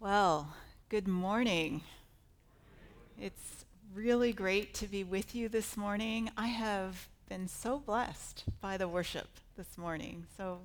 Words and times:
Well, 0.00 0.54
good 0.90 1.08
morning. 1.08 1.82
It's 3.20 3.64
really 3.92 4.32
great 4.32 4.72
to 4.74 4.86
be 4.86 5.02
with 5.02 5.34
you 5.34 5.48
this 5.48 5.76
morning. 5.76 6.30
I 6.36 6.46
have 6.46 7.08
been 7.28 7.48
so 7.48 7.80
blessed 7.80 8.44
by 8.60 8.76
the 8.76 8.86
worship 8.86 9.26
this 9.56 9.76
morning. 9.76 10.24
So, 10.36 10.60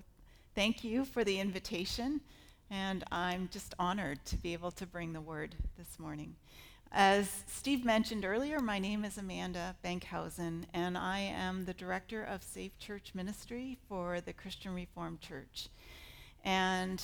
thank 0.54 0.84
you 0.84 1.04
for 1.04 1.24
the 1.24 1.40
invitation, 1.40 2.22
and 2.70 3.04
I'm 3.12 3.50
just 3.52 3.74
honored 3.80 4.24
to 4.26 4.38
be 4.38 4.54
able 4.54 4.70
to 4.70 4.86
bring 4.86 5.14
the 5.14 5.22
word 5.22 5.56
this 5.80 5.98
morning. 5.98 6.36
As 6.92 7.44
Steve 7.48 7.84
mentioned 7.84 8.26
earlier, 8.26 8.60
my 8.60 8.78
name 8.78 9.04
is 9.04 9.18
Amanda 9.18 9.76
Benckhuysen, 9.84 10.66
and 10.76 10.96
I 10.96 11.22
am 11.22 11.66
the 11.66 11.74
director 11.74 12.24
of 12.24 12.44
Safe 12.44 12.78
Church 12.78 13.16
Ministry 13.16 13.80
for 13.90 14.22
the 14.22 14.34
Christian 14.34 14.76
Reformed 14.76 15.22
Church. 15.22 15.70
And 16.46 17.02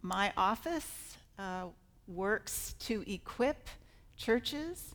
my 0.00 0.32
office 0.36 1.16
uh, 1.38 1.66
works 2.08 2.74
to 2.80 3.04
equip 3.10 3.68
churches 4.16 4.94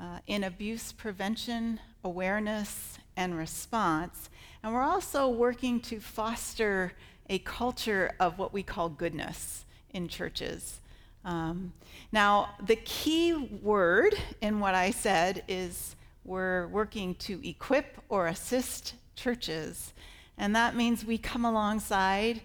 uh, 0.00 0.18
in 0.26 0.44
abuse 0.44 0.92
prevention, 0.92 1.80
awareness, 2.04 2.98
and 3.16 3.36
response. 3.36 4.30
And 4.62 4.72
we're 4.72 4.82
also 4.82 5.28
working 5.28 5.80
to 5.82 6.00
foster 6.00 6.92
a 7.28 7.38
culture 7.40 8.12
of 8.20 8.38
what 8.38 8.52
we 8.52 8.62
call 8.62 8.88
goodness 8.88 9.64
in 9.90 10.08
churches. 10.08 10.80
Um, 11.24 11.72
now, 12.12 12.50
the 12.64 12.76
key 12.76 13.34
word 13.62 14.14
in 14.40 14.60
what 14.60 14.74
I 14.74 14.90
said 14.90 15.42
is 15.48 15.96
we're 16.24 16.68
working 16.68 17.14
to 17.16 17.46
equip 17.46 17.98
or 18.08 18.28
assist 18.28 18.94
churches. 19.16 19.92
And 20.36 20.54
that 20.54 20.76
means 20.76 21.04
we 21.04 21.18
come 21.18 21.44
alongside 21.44 22.40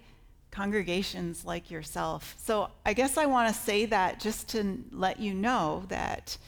congregations 0.54 1.44
like 1.44 1.70
yourself. 1.70 2.34
So 2.38 2.70
I 2.86 2.92
guess 2.92 3.16
I 3.16 3.26
want 3.26 3.52
to 3.52 3.60
say 3.60 3.86
that 3.86 4.20
just 4.20 4.48
to 4.50 4.78
let 4.92 5.18
you 5.18 5.34
know 5.34 5.84
that 5.88 6.38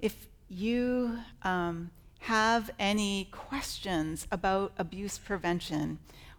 if 0.00 0.26
you 0.48 1.18
um, 1.42 1.90
have 2.20 2.70
any 2.78 3.28
questions 3.30 4.26
about 4.32 4.72
abuse 4.78 5.18
prevention 5.18 5.98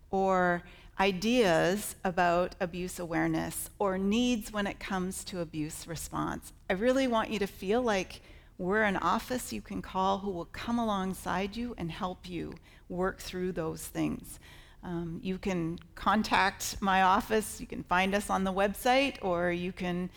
or 0.09 0.63
ideas 0.99 1.95
about 2.03 2.55
abuse 2.59 2.99
awareness 2.99 3.69
or 3.79 3.97
needs 3.97 4.51
when 4.51 4.67
it 4.67 4.79
comes 4.79 5.23
to 5.25 5.41
abuse 5.41 5.87
response, 5.87 6.53
I 6.69 6.73
really 6.73 7.07
want 7.07 7.29
you 7.29 7.39
to 7.39 7.47
feel 7.47 7.81
like 7.81 8.21
we're 8.57 8.83
an 8.83 8.97
office 8.97 9.53
you 9.53 9.61
can 9.61 9.81
call 9.81 10.19
who 10.19 10.31
will 10.31 10.45
come 10.45 10.77
alongside 10.77 11.55
you 11.55 11.73
and 11.77 11.91
help 11.91 12.27
you 12.27 12.53
work 12.89 13.19
through 13.19 13.51
those 13.53 13.85
things. 13.85 14.39
Um, 14.83 15.19
you 15.21 15.37
can 15.37 15.77
contact 15.95 16.75
my 16.81 17.03
office. 17.03 17.61
You 17.61 17.67
can 17.67 17.83
find 17.83 18.15
us 18.15 18.29
on 18.29 18.43
the 18.43 18.53
website, 18.53 19.15
or 19.21 19.51
you 19.51 19.71
can 19.71 20.09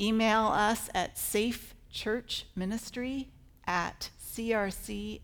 email 0.00 0.46
us 0.46 0.88
at 0.94 1.16
safechurchministry 1.16 3.26
at 3.66 4.10
crcna.org. 4.34 5.22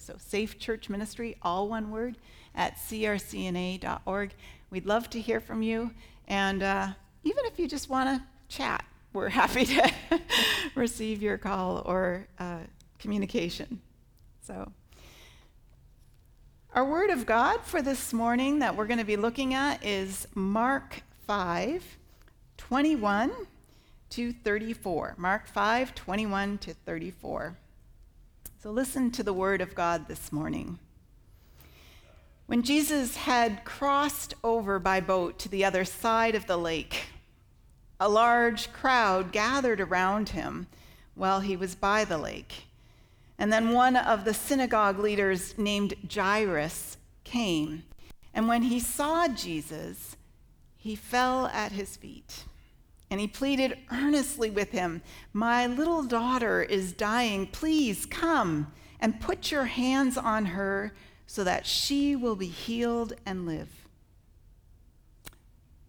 So, 0.00 0.14
Safe 0.18 0.58
Church 0.58 0.88
Ministry, 0.88 1.36
all 1.42 1.68
one 1.68 1.90
word, 1.90 2.16
at 2.54 2.76
crcna.org. 2.76 4.34
We'd 4.70 4.86
love 4.86 5.10
to 5.10 5.20
hear 5.20 5.40
from 5.40 5.60
you. 5.62 5.90
And 6.26 6.62
uh, 6.62 6.88
even 7.22 7.44
if 7.44 7.58
you 7.58 7.68
just 7.68 7.90
want 7.90 8.18
to 8.18 8.24
chat, 8.48 8.82
we're 9.12 9.28
happy 9.28 9.66
to 9.66 9.92
receive 10.74 11.22
your 11.22 11.38
call 11.38 11.82
or 11.84 12.26
uh, 12.38 12.60
communication. 12.98 13.80
So, 14.42 14.72
our 16.76 16.84
word 16.84 17.08
of 17.08 17.24
God 17.24 17.62
for 17.62 17.80
this 17.80 18.12
morning 18.12 18.58
that 18.58 18.76
we're 18.76 18.86
going 18.86 18.98
to 18.98 19.04
be 19.04 19.16
looking 19.16 19.54
at 19.54 19.82
is 19.82 20.28
Mark 20.34 21.00
5 21.26 21.96
21 22.58 23.32
to 24.10 24.32
34. 24.34 25.14
Mark 25.16 25.46
5 25.48 25.94
21 25.94 26.58
to 26.58 26.74
34. 26.74 27.56
So 28.62 28.70
listen 28.70 29.10
to 29.12 29.22
the 29.22 29.32
word 29.32 29.62
of 29.62 29.74
God 29.74 30.06
this 30.06 30.30
morning. 30.30 30.78
When 32.44 32.62
Jesus 32.62 33.16
had 33.16 33.64
crossed 33.64 34.34
over 34.44 34.78
by 34.78 35.00
boat 35.00 35.38
to 35.38 35.48
the 35.48 35.64
other 35.64 35.86
side 35.86 36.34
of 36.34 36.46
the 36.46 36.58
lake, 36.58 37.06
a 37.98 38.10
large 38.10 38.70
crowd 38.74 39.32
gathered 39.32 39.80
around 39.80 40.28
him 40.28 40.66
while 41.14 41.40
he 41.40 41.56
was 41.56 41.74
by 41.74 42.04
the 42.04 42.18
lake. 42.18 42.65
And 43.38 43.52
then 43.52 43.72
one 43.72 43.96
of 43.96 44.24
the 44.24 44.34
synagogue 44.34 44.98
leaders 44.98 45.56
named 45.58 45.94
Jairus 46.12 46.96
came. 47.24 47.84
And 48.32 48.48
when 48.48 48.62
he 48.62 48.80
saw 48.80 49.28
Jesus, 49.28 50.16
he 50.76 50.94
fell 50.94 51.46
at 51.46 51.72
his 51.72 51.96
feet. 51.96 52.44
And 53.10 53.20
he 53.20 53.28
pleaded 53.28 53.78
earnestly 53.92 54.50
with 54.50 54.70
him, 54.70 55.02
My 55.32 55.66
little 55.66 56.02
daughter 56.02 56.62
is 56.62 56.92
dying. 56.92 57.46
Please 57.46 58.06
come 58.06 58.72
and 59.00 59.20
put 59.20 59.50
your 59.50 59.66
hands 59.66 60.16
on 60.16 60.46
her 60.46 60.94
so 61.26 61.44
that 61.44 61.66
she 61.66 62.16
will 62.16 62.36
be 62.36 62.46
healed 62.46 63.14
and 63.24 63.46
live. 63.46 63.86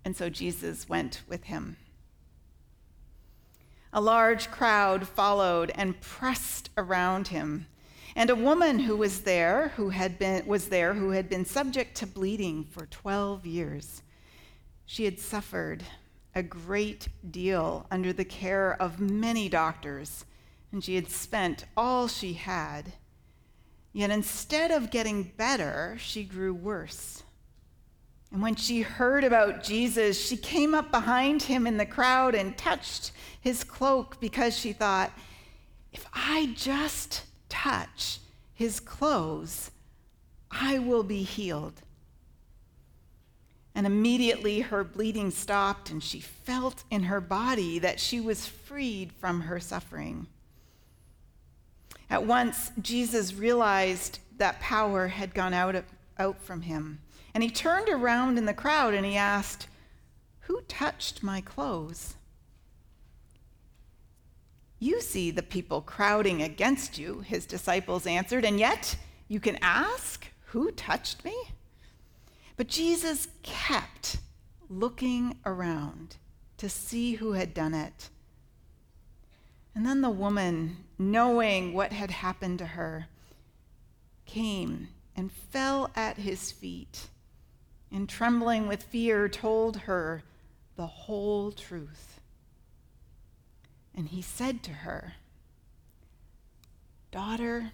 And 0.03 0.15
so 0.15 0.29
Jesus 0.29 0.87
went 0.87 1.21
with 1.27 1.45
him. 1.45 1.77
A 3.93 4.01
large 4.01 4.51
crowd 4.51 5.07
followed 5.07 5.71
and 5.75 5.99
pressed 6.01 6.69
around 6.77 7.29
him. 7.29 7.67
And 8.15 8.29
a 8.29 8.35
woman 8.35 8.79
who 8.79 8.97
was 8.97 9.21
there, 9.21 9.69
who 9.75 9.89
had 9.89 10.17
been, 10.17 10.45
was 10.45 10.69
there, 10.69 10.93
who 10.93 11.11
had 11.11 11.29
been 11.29 11.45
subject 11.45 11.95
to 11.97 12.07
bleeding 12.07 12.65
for 12.65 12.85
12 12.87 13.45
years. 13.45 14.01
She 14.85 15.05
had 15.05 15.19
suffered 15.19 15.83
a 16.33 16.43
great 16.43 17.09
deal 17.29 17.85
under 17.89 18.13
the 18.13 18.25
care 18.25 18.79
of 18.81 18.99
many 18.99 19.49
doctors, 19.49 20.25
and 20.71 20.83
she 20.83 20.95
had 20.95 21.09
spent 21.09 21.65
all 21.75 22.07
she 22.07 22.33
had. 22.33 22.93
Yet 23.93 24.11
instead 24.11 24.71
of 24.71 24.91
getting 24.91 25.33
better, 25.37 25.95
she 25.99 26.23
grew 26.23 26.53
worse. 26.53 27.23
And 28.31 28.41
when 28.41 28.55
she 28.55 28.81
heard 28.81 29.23
about 29.23 29.63
Jesus, 29.63 30.19
she 30.19 30.37
came 30.37 30.75
up 30.75 30.91
behind 30.91 31.43
him 31.43 31.65
in 31.65 31.77
the 31.77 31.85
crowd 31.85 32.35
and 32.35 32.57
touched 32.57 33.11
his 33.39 33.63
cloak 33.63 34.19
because 34.19 34.57
she 34.57 34.73
thought, 34.73 35.11
if 35.93 36.05
I 36.13 36.53
just 36.55 37.23
touch 37.47 38.19
his 38.53 38.79
clothes, 38.79 39.71
I 40.51 40.79
will 40.79 41.03
be 41.03 41.23
healed. 41.23 41.81
And 43.73 43.85
immediately 43.85 44.61
her 44.61 44.83
bleeding 44.83 45.29
stopped, 45.29 45.91
and 45.91 46.03
she 46.03 46.19
felt 46.19 46.83
in 46.89 47.03
her 47.03 47.21
body 47.21 47.79
that 47.79 47.99
she 47.99 48.19
was 48.19 48.45
freed 48.45 49.11
from 49.13 49.41
her 49.41 49.59
suffering. 49.59 50.25
At 52.09 52.25
once, 52.25 52.71
Jesus 52.81 53.33
realized 53.35 54.19
that 54.37 54.59
power 54.59 55.07
had 55.07 55.33
gone 55.33 55.53
out, 55.53 55.75
of, 55.75 55.85
out 56.17 56.41
from 56.41 56.63
him. 56.63 56.99
And 57.33 57.43
he 57.43 57.49
turned 57.49 57.89
around 57.89 58.37
in 58.37 58.45
the 58.45 58.53
crowd 58.53 58.93
and 58.93 59.05
he 59.05 59.15
asked, 59.15 59.67
Who 60.41 60.61
touched 60.61 61.23
my 61.23 61.41
clothes? 61.41 62.15
You 64.79 65.01
see 65.01 65.31
the 65.31 65.43
people 65.43 65.81
crowding 65.81 66.41
against 66.41 66.97
you, 66.97 67.21
his 67.21 67.45
disciples 67.45 68.05
answered, 68.05 68.45
and 68.45 68.59
yet 68.59 68.95
you 69.27 69.39
can 69.39 69.57
ask, 69.61 70.27
Who 70.47 70.71
touched 70.71 71.25
me? 71.25 71.35
But 72.55 72.67
Jesus 72.67 73.27
kept 73.43 74.17
looking 74.69 75.37
around 75.45 76.17
to 76.57 76.69
see 76.69 77.13
who 77.13 77.33
had 77.33 77.53
done 77.53 77.73
it. 77.73 78.09
And 79.75 79.85
then 79.85 80.01
the 80.01 80.09
woman, 80.09 80.77
knowing 80.97 81.73
what 81.73 81.91
had 81.91 82.09
happened 82.09 82.59
to 82.59 82.65
her, 82.65 83.07
came 84.25 84.89
and 85.15 85.31
fell 85.31 85.91
at 85.95 86.17
his 86.17 86.51
feet, 86.51 87.07
and 87.91 88.07
trembling 88.07 88.67
with 88.67 88.83
fear, 88.83 89.29
told 89.29 89.77
her 89.77 90.23
the 90.75 90.87
whole 90.87 91.51
truth. 91.51 92.19
And 93.95 94.09
he 94.09 94.21
said 94.21 94.61
to 94.63 94.71
her, 94.71 95.13
Daughter, 97.11 97.71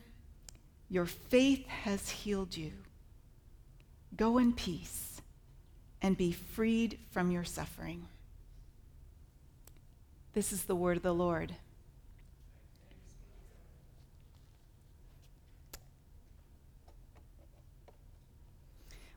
your 0.89 1.05
faith 1.05 1.67
has 1.67 2.09
healed 2.09 2.55
you. 2.55 2.71
Go 4.15 4.37
in 4.37 4.53
peace 4.53 5.21
and 6.01 6.15
be 6.15 6.31
freed 6.31 6.99
from 7.11 7.31
your 7.31 7.43
suffering. 7.43 8.07
This 10.33 10.51
is 10.51 10.63
the 10.63 10.75
word 10.75 10.97
of 10.97 11.03
the 11.03 11.13
Lord. 11.13 11.55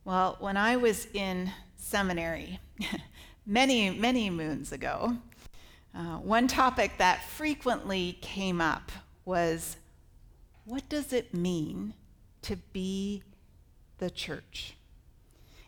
Well, 0.06 0.36
when 0.38 0.56
I 0.56 0.76
was 0.76 1.08
in 1.14 1.50
seminary, 1.74 2.60
many, 3.44 3.90
many 3.90 4.30
moons 4.30 4.70
ago, 4.70 5.16
uh, 5.92 6.18
one 6.18 6.46
topic 6.46 6.92
that 6.98 7.24
frequently 7.24 8.16
came 8.20 8.60
up 8.60 8.92
was 9.24 9.76
what 10.64 10.88
does 10.88 11.12
it 11.12 11.34
mean 11.34 11.92
to 12.42 12.54
be 12.54 13.24
the 13.98 14.08
church? 14.08 14.76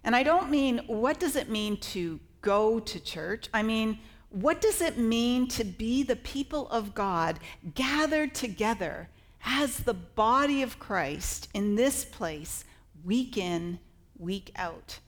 And 0.04 0.14
I 0.14 0.22
don't 0.22 0.50
mean 0.50 0.82
what 0.86 1.18
does 1.18 1.34
it 1.34 1.50
mean 1.50 1.76
to 1.78 2.20
go 2.40 2.78
to 2.78 3.00
church? 3.00 3.48
I 3.52 3.64
mean, 3.64 3.98
what 4.30 4.60
does 4.60 4.80
it 4.80 4.98
mean 4.98 5.48
to 5.48 5.64
be 5.64 6.04
the 6.04 6.14
people 6.14 6.68
of 6.68 6.94
God 6.94 7.40
gathered 7.74 8.36
together 8.36 9.08
as 9.44 9.78
the 9.78 9.94
body 9.94 10.62
of 10.62 10.78
Christ 10.78 11.48
in 11.54 11.74
this 11.74 12.04
place, 12.04 12.64
week 13.04 13.36
in, 13.36 13.80
week 14.18 14.52
out? 14.56 14.98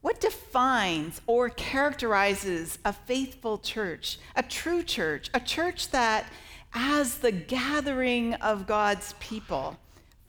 What 0.00 0.20
defines 0.20 1.20
or 1.26 1.48
characterizes 1.48 2.78
a 2.84 2.92
faithful 2.92 3.58
church, 3.58 4.18
a 4.36 4.42
true 4.42 4.82
church, 4.82 5.30
a 5.32 5.40
church 5.40 5.90
that, 5.92 6.26
as 6.74 7.18
the 7.18 7.32
gathering 7.32 8.34
of 8.34 8.66
God's 8.66 9.14
people, 9.18 9.78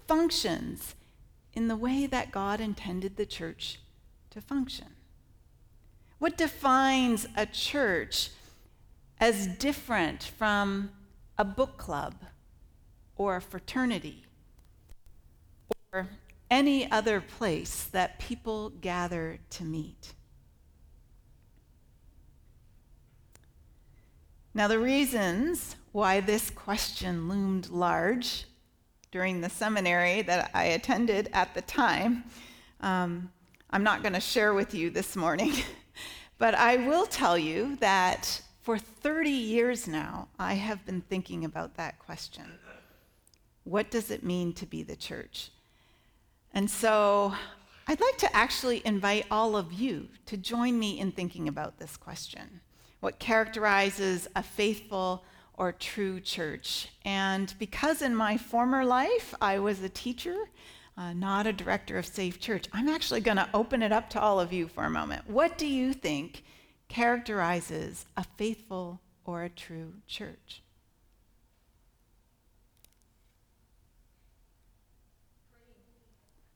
functions 0.08 0.96
in 1.54 1.68
the 1.68 1.76
way 1.76 2.06
that 2.06 2.32
God 2.32 2.62
intended 2.62 3.18
the 3.18 3.26
church 3.26 3.80
to 4.30 4.40
function? 4.40 4.88
What 6.20 6.38
defines 6.38 7.28
a 7.36 7.46
church 7.46 8.30
as 9.20 9.48
different 9.48 10.24
from 10.24 10.92
a 11.38 11.44
book 11.44 11.78
club 11.78 12.16
or 13.18 13.36
a 13.36 13.42
fraternity 13.42 14.24
or 15.92 16.08
any 16.50 16.90
other 16.92 17.22
place 17.22 17.86
that 17.86 18.20
people 18.20 18.70
gather 18.70 19.40
to 19.52 19.64
meet? 19.64 20.14
Now, 24.54 24.68
the 24.68 24.80
reasons 24.80 25.76
why 25.92 26.22
this 26.22 26.50
question 26.50 27.28
loomed 27.28 27.70
large 27.70 28.46
during 29.12 29.42
the 29.42 29.50
seminary 29.50 30.22
that 30.22 30.52
I 30.54 30.66
attended 30.66 31.30
at 31.34 31.54
the 31.54 31.62
time, 31.62 32.24
um, 32.82 33.32
I'm 33.70 33.84
not 33.84 34.02
going 34.02 34.14
to 34.14 34.22
share 34.22 34.54
with 34.54 34.74
you 34.74 34.90
this 34.90 35.16
morning. 35.16 35.54
But 36.38 36.54
I 36.54 36.78
will 36.78 37.06
tell 37.06 37.38
you 37.38 37.78
that 37.78 38.42
for 38.62 38.78
30 38.78 39.30
years 39.30 39.88
now, 39.88 40.28
I 40.38 40.56
have 40.56 40.86
been 40.86 41.02
thinking 41.02 41.46
about 41.46 41.76
that 41.76 42.00
question. 42.00 42.46
What 43.64 43.90
does 43.90 44.12
it 44.12 44.24
mean 44.24 44.54
to 44.54 44.66
be 44.66 44.84
the 44.84 44.96
church? 44.96 45.52
And 46.56 46.72
so 46.72 47.34
I'd 47.86 48.00
like 48.00 48.18
to 48.20 48.34
actually 48.36 48.82
invite 48.86 49.26
all 49.30 49.58
of 49.58 49.74
you 49.74 50.08
to 50.28 50.38
join 50.38 50.80
me 50.80 51.00
in 51.00 51.12
thinking 51.12 51.50
about 51.50 51.78
this 51.78 51.98
question. 51.98 52.62
What 53.02 53.20
characterizes 53.20 54.30
a 54.38 54.42
faithful 54.42 55.26
or 55.54 55.74
true 55.74 56.22
church? 56.22 56.88
And 57.04 57.54
because 57.60 58.02
in 58.02 58.16
my 58.16 58.38
former 58.38 58.86
life 58.86 59.36
I 59.42 59.60
was 59.60 59.84
a 59.84 59.90
teacher, 59.90 60.50
uh, 60.98 61.12
not 61.12 61.46
a 61.46 61.52
director 61.52 61.98
of 61.98 62.06
Safe 62.06 62.40
Church, 62.40 62.70
I'm 62.72 62.88
actually 62.88 63.20
going 63.20 63.36
to 63.36 63.50
open 63.54 63.84
it 63.84 63.92
up 63.92 64.10
to 64.12 64.22
all 64.22 64.40
of 64.40 64.54
you 64.54 64.70
for 64.70 64.86
a 64.86 64.90
moment. 64.90 65.30
What 65.30 65.58
do 65.58 65.68
you 65.68 65.92
think 65.92 66.46
characterizes 66.88 68.06
a 68.16 68.24
faithful 68.38 69.02
or 69.26 69.44
a 69.44 69.50
true 69.50 69.96
church? 70.08 70.62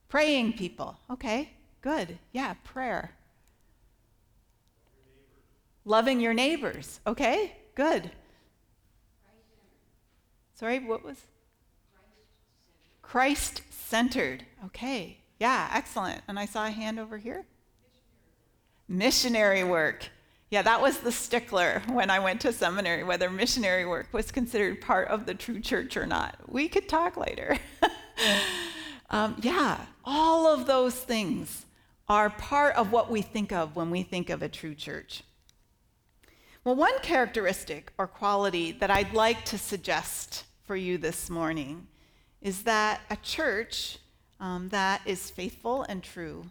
Praying 0.09 0.53
people. 0.53 0.99
Okay, 1.09 1.51
good. 1.81 2.17
Yeah, 2.31 2.55
prayer. 2.63 3.11
Loving 5.85 6.19
your 6.19 6.33
neighbors. 6.33 6.99
Okay, 7.07 7.55
good. 7.75 8.11
Sorry, 10.55 10.79
what 10.79 11.05
was? 11.05 11.17
Christ 13.01 13.61
centered. 13.69 14.45
Okay. 14.65 15.19
Yeah, 15.39 15.69
excellent. 15.73 16.21
And 16.27 16.37
I 16.37 16.45
saw 16.45 16.67
a 16.67 16.71
hand 16.71 16.99
over 16.99 17.17
here. 17.17 17.45
Missionary 18.87 19.63
work. 19.63 20.09
Yeah, 20.51 20.63
that 20.63 20.81
was 20.81 20.99
the 20.99 21.11
stickler 21.11 21.81
when 21.87 22.09
I 22.09 22.19
went 22.19 22.41
to 22.41 22.51
seminary, 22.51 23.03
whether 23.03 23.29
missionary 23.29 23.85
work 23.85 24.07
was 24.11 24.31
considered 24.31 24.81
part 24.81 25.07
of 25.07 25.25
the 25.25 25.33
true 25.33 25.59
church 25.59 25.95
or 25.95 26.05
not. 26.05 26.35
We 26.47 26.67
could 26.67 26.89
talk 26.89 27.15
later. 27.15 27.57
um, 29.09 29.35
yeah, 29.41 29.85
all 30.05 30.47
of 30.47 30.67
those 30.67 30.95
things 30.95 31.65
are 32.07 32.29
part 32.29 32.75
of 32.75 32.91
what 32.91 33.09
we 33.09 33.21
think 33.21 33.51
of 33.51 33.75
when 33.75 33.91
we 33.91 34.03
think 34.03 34.29
of 34.29 34.41
a 34.41 34.49
true 34.49 34.75
church. 34.75 35.23
Well, 36.63 36.75
one 36.75 36.99
characteristic 36.99 37.93
or 37.97 38.07
quality 38.07 38.71
that 38.73 38.91
I'd 38.91 39.13
like 39.13 39.45
to 39.45 39.57
suggest 39.57 40.45
for 40.65 40.75
you 40.75 40.97
this 40.97 41.29
morning 41.29 41.87
is 42.41 42.63
that 42.63 43.01
a 43.09 43.15
church 43.15 43.97
um, 44.39 44.69
that 44.69 45.01
is 45.05 45.29
faithful 45.29 45.83
and 45.83 46.03
true 46.03 46.45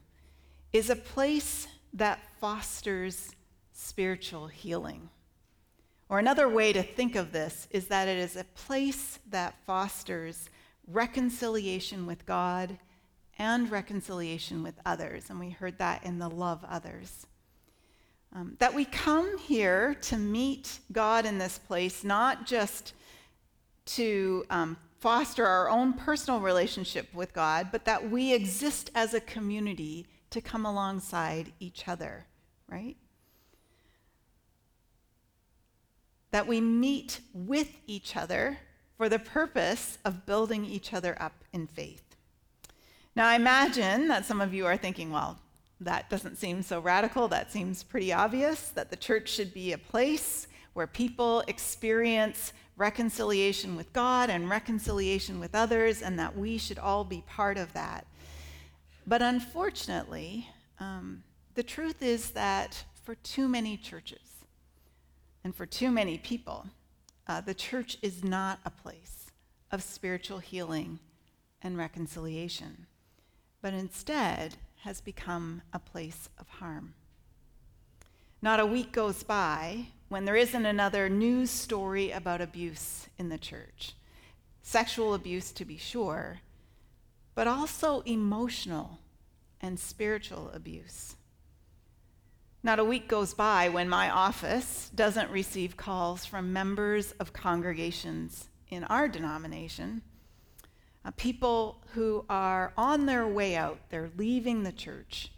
is 0.72 0.90
a 0.90 0.96
place 0.96 1.68
that 1.92 2.20
fosters 2.40 3.30
spiritual 3.72 4.48
healing. 4.48 5.08
Or 6.08 6.18
another 6.18 6.48
way 6.48 6.72
to 6.72 6.82
think 6.82 7.16
of 7.16 7.32
this 7.32 7.68
is 7.70 7.88
that 7.88 8.08
it 8.08 8.18
is 8.18 8.36
a 8.36 8.44
place 8.44 9.18
that 9.30 9.54
fosters 9.66 10.48
reconciliation 10.90 12.06
with 12.06 12.26
God 12.26 12.78
and 13.38 13.70
reconciliation 13.70 14.62
with 14.62 14.74
others. 14.84 15.30
And 15.30 15.38
we 15.38 15.50
heard 15.50 15.78
that 15.78 16.04
in 16.04 16.18
the 16.18 16.28
love 16.28 16.64
others. 16.68 17.26
Um, 18.34 18.56
that 18.58 18.74
we 18.74 18.84
come 18.84 19.38
here 19.38 19.94
to 20.02 20.18
meet 20.18 20.80
God 20.92 21.24
in 21.24 21.38
this 21.38 21.58
place, 21.58 22.04
not 22.04 22.46
just 22.46 22.92
to 23.86 24.44
um, 24.50 24.76
foster 24.98 25.46
our 25.46 25.70
own 25.70 25.94
personal 25.94 26.40
relationship 26.40 27.12
with 27.14 27.32
God, 27.32 27.68
but 27.72 27.86
that 27.86 28.10
we 28.10 28.34
exist 28.34 28.90
as 28.94 29.14
a 29.14 29.20
community 29.20 30.06
to 30.30 30.42
come 30.42 30.66
alongside 30.66 31.52
each 31.58 31.88
other, 31.88 32.26
right? 32.68 32.96
That 36.32 36.46
we 36.46 36.60
meet 36.60 37.20
with 37.32 37.72
each 37.86 38.14
other 38.14 38.58
for 38.98 39.08
the 39.08 39.18
purpose 39.18 39.96
of 40.04 40.26
building 40.26 40.64
each 40.66 40.92
other 40.92 41.16
up 41.22 41.44
in 41.52 41.68
faith. 41.68 42.02
Now, 43.14 43.28
I 43.28 43.36
imagine 43.36 44.08
that 44.08 44.26
some 44.26 44.40
of 44.40 44.52
you 44.52 44.66
are 44.66 44.76
thinking, 44.76 45.12
well, 45.12 45.38
that 45.80 46.10
doesn't 46.10 46.36
seem 46.36 46.62
so 46.62 46.80
radical. 46.80 47.28
That 47.28 47.52
seems 47.52 47.84
pretty 47.84 48.12
obvious 48.12 48.70
that 48.70 48.90
the 48.90 48.96
church 48.96 49.28
should 49.28 49.54
be 49.54 49.72
a 49.72 49.78
place 49.78 50.48
where 50.72 50.88
people 50.88 51.44
experience 51.46 52.52
reconciliation 52.76 53.76
with 53.76 53.92
God 53.92 54.30
and 54.30 54.50
reconciliation 54.50 55.40
with 55.40 55.54
others, 55.54 56.02
and 56.02 56.18
that 56.18 56.36
we 56.36 56.58
should 56.58 56.78
all 56.78 57.04
be 57.04 57.22
part 57.26 57.56
of 57.56 57.72
that. 57.72 58.06
But 59.06 59.22
unfortunately, 59.22 60.48
um, 60.80 61.22
the 61.54 61.62
truth 61.62 62.02
is 62.02 62.30
that 62.32 62.84
for 63.02 63.14
too 63.16 63.48
many 63.48 63.76
churches 63.76 64.44
and 65.42 65.54
for 65.54 65.66
too 65.66 65.90
many 65.90 66.18
people, 66.18 66.66
uh, 67.28 67.40
the 67.40 67.54
church 67.54 67.98
is 68.00 68.24
not 68.24 68.58
a 68.64 68.70
place 68.70 69.30
of 69.70 69.82
spiritual 69.82 70.38
healing 70.38 70.98
and 71.62 71.76
reconciliation, 71.76 72.86
but 73.60 73.74
instead 73.74 74.54
has 74.82 75.00
become 75.00 75.62
a 75.72 75.78
place 75.78 76.30
of 76.38 76.48
harm. 76.48 76.94
Not 78.40 78.60
a 78.60 78.66
week 78.66 78.92
goes 78.92 79.22
by 79.22 79.88
when 80.08 80.24
there 80.24 80.36
isn't 80.36 80.64
another 80.64 81.08
news 81.08 81.50
story 81.50 82.10
about 82.10 82.40
abuse 82.40 83.08
in 83.18 83.28
the 83.28 83.38
church. 83.38 83.94
Sexual 84.62 85.14
abuse, 85.14 85.50
to 85.52 85.64
be 85.64 85.76
sure, 85.76 86.40
but 87.34 87.46
also 87.46 88.00
emotional 88.02 89.00
and 89.60 89.78
spiritual 89.78 90.50
abuse. 90.54 91.16
Not 92.62 92.80
a 92.80 92.84
week 92.84 93.06
goes 93.06 93.34
by 93.34 93.68
when 93.68 93.88
my 93.88 94.10
office 94.10 94.90
doesn't 94.94 95.30
receive 95.30 95.76
calls 95.76 96.24
from 96.24 96.52
members 96.52 97.12
of 97.12 97.32
congregations 97.32 98.48
in 98.68 98.84
our 98.84 99.06
denomination, 99.06 100.02
uh, 101.04 101.12
people 101.12 101.80
who 101.94 102.24
are 102.28 102.72
on 102.76 103.06
their 103.06 103.26
way 103.26 103.54
out, 103.54 103.78
they're 103.90 104.10
leaving 104.16 104.64
the 104.64 104.72
church 104.72 105.30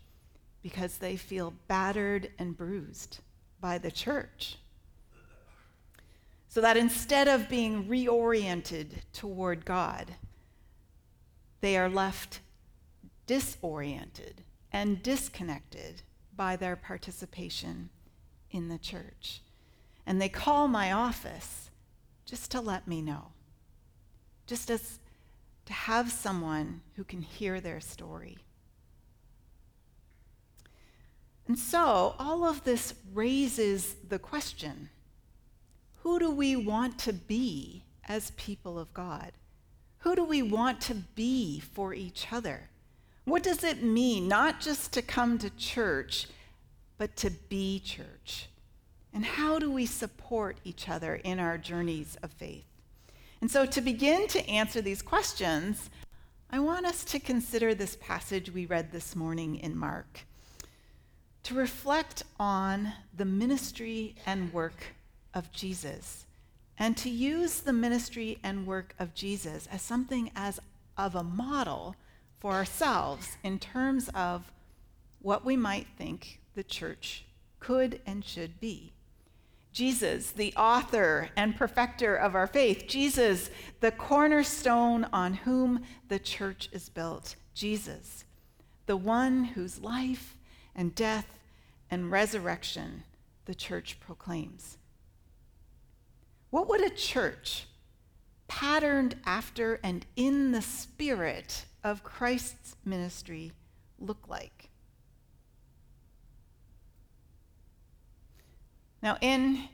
because 0.62 0.96
they 0.96 1.16
feel 1.16 1.52
battered 1.68 2.30
and 2.38 2.56
bruised 2.56 3.18
by 3.60 3.76
the 3.76 3.90
church. 3.90 4.56
So 6.48 6.60
that 6.62 6.76
instead 6.76 7.28
of 7.28 7.48
being 7.48 7.86
reoriented 7.86 9.02
toward 9.12 9.64
God, 9.64 10.14
they 11.60 11.76
are 11.76 11.88
left 11.88 12.40
disoriented 13.26 14.42
and 14.72 15.02
disconnected 15.02 16.02
by 16.40 16.56
their 16.56 16.74
participation 16.74 17.90
in 18.50 18.70
the 18.70 18.78
church. 18.78 19.42
And 20.06 20.18
they 20.22 20.30
call 20.30 20.68
my 20.68 20.90
office 20.90 21.68
just 22.24 22.50
to 22.52 22.62
let 22.62 22.88
me 22.88 23.02
know, 23.02 23.32
just 24.46 24.70
as 24.70 25.00
to 25.66 25.74
have 25.74 26.10
someone 26.10 26.80
who 26.96 27.04
can 27.04 27.20
hear 27.20 27.60
their 27.60 27.78
story. 27.78 28.38
And 31.46 31.58
so, 31.58 32.14
all 32.18 32.46
of 32.46 32.64
this 32.64 32.94
raises 33.12 33.96
the 34.08 34.18
question 34.18 34.88
who 35.96 36.18
do 36.18 36.30
we 36.30 36.56
want 36.56 36.98
to 37.00 37.12
be 37.12 37.84
as 38.08 38.30
people 38.38 38.78
of 38.78 38.94
God? 38.94 39.32
Who 39.98 40.16
do 40.16 40.24
we 40.24 40.40
want 40.40 40.80
to 40.82 40.94
be 40.94 41.60
for 41.60 41.92
each 41.92 42.32
other? 42.32 42.70
What 43.30 43.44
does 43.44 43.62
it 43.62 43.80
mean 43.80 44.26
not 44.26 44.60
just 44.60 44.90
to 44.94 45.02
come 45.02 45.38
to 45.38 45.50
church, 45.50 46.26
but 46.98 47.14
to 47.18 47.30
be 47.30 47.78
church? 47.78 48.48
And 49.14 49.24
how 49.24 49.60
do 49.60 49.70
we 49.70 49.86
support 49.86 50.58
each 50.64 50.88
other 50.88 51.14
in 51.14 51.38
our 51.38 51.56
journeys 51.56 52.18
of 52.24 52.32
faith? 52.32 52.64
And 53.40 53.48
so, 53.48 53.66
to 53.66 53.80
begin 53.80 54.26
to 54.26 54.44
answer 54.48 54.82
these 54.82 55.00
questions, 55.00 55.90
I 56.50 56.58
want 56.58 56.86
us 56.86 57.04
to 57.04 57.20
consider 57.20 57.72
this 57.72 57.96
passage 58.00 58.50
we 58.50 58.66
read 58.66 58.90
this 58.90 59.14
morning 59.14 59.54
in 59.54 59.78
Mark, 59.78 60.22
to 61.44 61.54
reflect 61.54 62.24
on 62.40 62.94
the 63.16 63.24
ministry 63.24 64.16
and 64.26 64.52
work 64.52 64.86
of 65.34 65.52
Jesus, 65.52 66.26
and 66.76 66.96
to 66.96 67.08
use 67.08 67.60
the 67.60 67.72
ministry 67.72 68.38
and 68.42 68.66
work 68.66 68.92
of 68.98 69.14
Jesus 69.14 69.68
as 69.70 69.82
something 69.82 70.32
as 70.34 70.58
of 70.98 71.14
a 71.14 71.22
model 71.22 71.94
for 72.40 72.52
ourselves 72.52 73.36
in 73.44 73.58
terms 73.58 74.08
of 74.14 74.50
what 75.20 75.44
we 75.44 75.56
might 75.56 75.86
think 75.96 76.40
the 76.54 76.64
church 76.64 77.26
could 77.60 78.00
and 78.06 78.24
should 78.24 78.58
be. 78.58 78.92
Jesus, 79.72 80.32
the 80.32 80.52
author 80.56 81.28
and 81.36 81.54
perfecter 81.54 82.16
of 82.16 82.34
our 82.34 82.48
faith. 82.48 82.86
Jesus, 82.88 83.50
the 83.80 83.92
cornerstone 83.92 85.06
on 85.12 85.34
whom 85.34 85.84
the 86.08 86.18
church 86.18 86.68
is 86.72 86.88
built. 86.88 87.36
Jesus, 87.54 88.24
the 88.86 88.96
one 88.96 89.44
whose 89.44 89.80
life 89.80 90.36
and 90.74 90.94
death 90.94 91.38
and 91.90 92.10
resurrection 92.10 93.04
the 93.44 93.54
church 93.54 93.98
proclaims. 94.00 94.78
What 96.50 96.68
would 96.68 96.84
a 96.84 96.90
church 96.90 97.66
patterned 98.48 99.14
after 99.24 99.78
and 99.84 100.04
in 100.16 100.50
the 100.50 100.62
spirit 100.62 101.64
of 101.82 102.02
Christ's 102.02 102.76
ministry 102.84 103.52
look 103.98 104.28
like? 104.28 104.68
Now, 109.02 109.16
in 109.20 109.68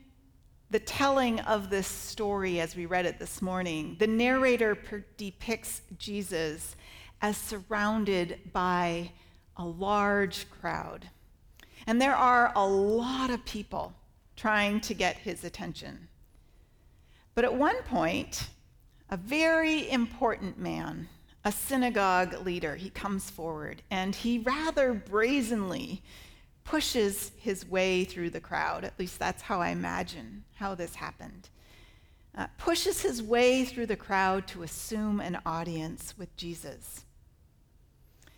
the 0.69 0.79
telling 0.79 1.39
of 1.41 1.69
this 1.69 1.87
story 1.87 2.59
as 2.59 2.75
we 2.75 2.85
read 2.85 3.05
it 3.05 3.19
this 3.19 3.41
morning, 3.41 3.95
the 3.99 4.07
narrator 4.07 4.75
per- 4.75 5.03
depicts 5.17 5.81
Jesus 5.97 6.75
as 7.21 7.37
surrounded 7.37 8.39
by 8.53 9.11
a 9.57 9.65
large 9.65 10.49
crowd. 10.49 11.09
And 11.87 12.01
there 12.01 12.15
are 12.15 12.51
a 12.55 12.67
lot 12.67 13.29
of 13.29 13.43
people 13.45 13.93
trying 14.35 14.79
to 14.81 14.93
get 14.93 15.17
his 15.17 15.43
attention. 15.43 16.07
But 17.33 17.43
at 17.43 17.53
one 17.53 17.81
point, 17.83 18.49
a 19.09 19.17
very 19.17 19.89
important 19.89 20.57
man, 20.57 21.07
a 21.47 21.51
synagogue 21.51 22.45
leader, 22.45 22.75
he 22.75 22.89
comes 22.89 23.29
forward 23.29 23.81
and 23.89 24.13
he 24.13 24.39
rather 24.39 24.93
brazenly 24.93 26.03
pushes 26.65 27.31
his 27.37 27.65
way 27.65 28.03
through 28.03 28.29
the 28.29 28.41
crowd. 28.41 28.83
At 28.83 28.99
least 28.99 29.17
that's 29.17 29.43
how 29.43 29.61
I 29.61 29.69
imagine 29.69 30.43
how 30.55 30.75
this 30.75 30.95
happened. 30.95 31.47
Uh, 32.37 32.47
pushes 32.57 33.01
his 33.01 33.23
way 33.23 33.63
through 33.63 33.85
the 33.85 33.95
crowd 33.95 34.45
to 34.47 34.63
assume 34.63 35.21
an 35.21 35.39
audience 35.45 36.15
with 36.17 36.35
Jesus. 36.35 37.05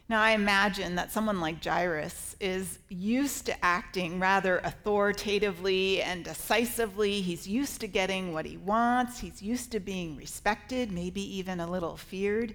Now, 0.08 0.22
I 0.22 0.32
imagine 0.32 0.94
that 0.96 1.12
someone 1.12 1.42
like 1.42 1.64
Jairus 1.64 2.36
is 2.40 2.78
used 2.90 3.48
to 3.48 3.66
acting 3.66 4.20
rather 4.20 4.60
authoritatively 4.60 6.04
and 6.04 6.24
decisively. 6.24 7.22
He's 7.22 7.48
used 7.48 7.82
to 7.82 7.88
getting 7.88 8.34
what 8.34 8.46
he 8.46 8.58
wants, 8.58 9.20
he's 9.20 9.42
used 9.42 9.72
to 9.72 9.80
being 9.80 10.16
respected, 10.16 10.92
maybe 10.92 11.22
even 11.38 11.60
a 11.60 11.70
little 11.70 11.98
feared. 11.98 12.54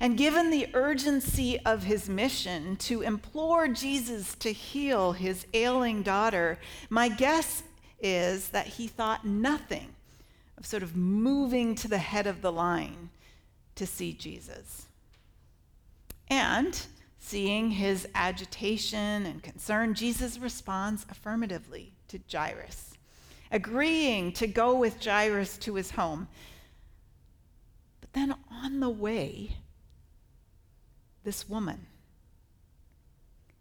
And 0.00 0.18
given 0.18 0.50
the 0.50 0.68
urgency 0.74 1.58
of 1.60 1.84
his 1.84 2.08
mission 2.08 2.76
to 2.76 3.02
implore 3.02 3.68
Jesus 3.68 4.34
to 4.36 4.52
heal 4.52 5.12
his 5.12 5.46
ailing 5.54 6.02
daughter, 6.02 6.58
my 6.90 7.08
guess 7.08 7.62
is 8.00 8.48
that 8.48 8.66
he 8.66 8.86
thought 8.86 9.24
nothing 9.24 9.94
of 10.58 10.66
sort 10.66 10.82
of 10.82 10.96
moving 10.96 11.74
to 11.76 11.88
the 11.88 11.98
head 11.98 12.26
of 12.26 12.42
the 12.42 12.52
line 12.52 13.10
to 13.76 13.86
see 13.86 14.12
Jesus. 14.12 14.86
And 16.28 16.80
seeing 17.18 17.70
his 17.70 18.06
agitation 18.14 19.26
and 19.26 19.42
concern, 19.42 19.94
Jesus 19.94 20.38
responds 20.38 21.06
affirmatively 21.10 21.92
to 22.08 22.20
Jairus, 22.30 22.94
agreeing 23.50 24.32
to 24.32 24.46
go 24.46 24.74
with 24.74 25.02
Jairus 25.02 25.56
to 25.58 25.74
his 25.74 25.92
home. 25.92 26.28
But 28.00 28.12
then 28.12 28.34
on 28.50 28.80
the 28.80 28.90
way, 28.90 29.56
this 31.24 31.48
woman 31.48 31.86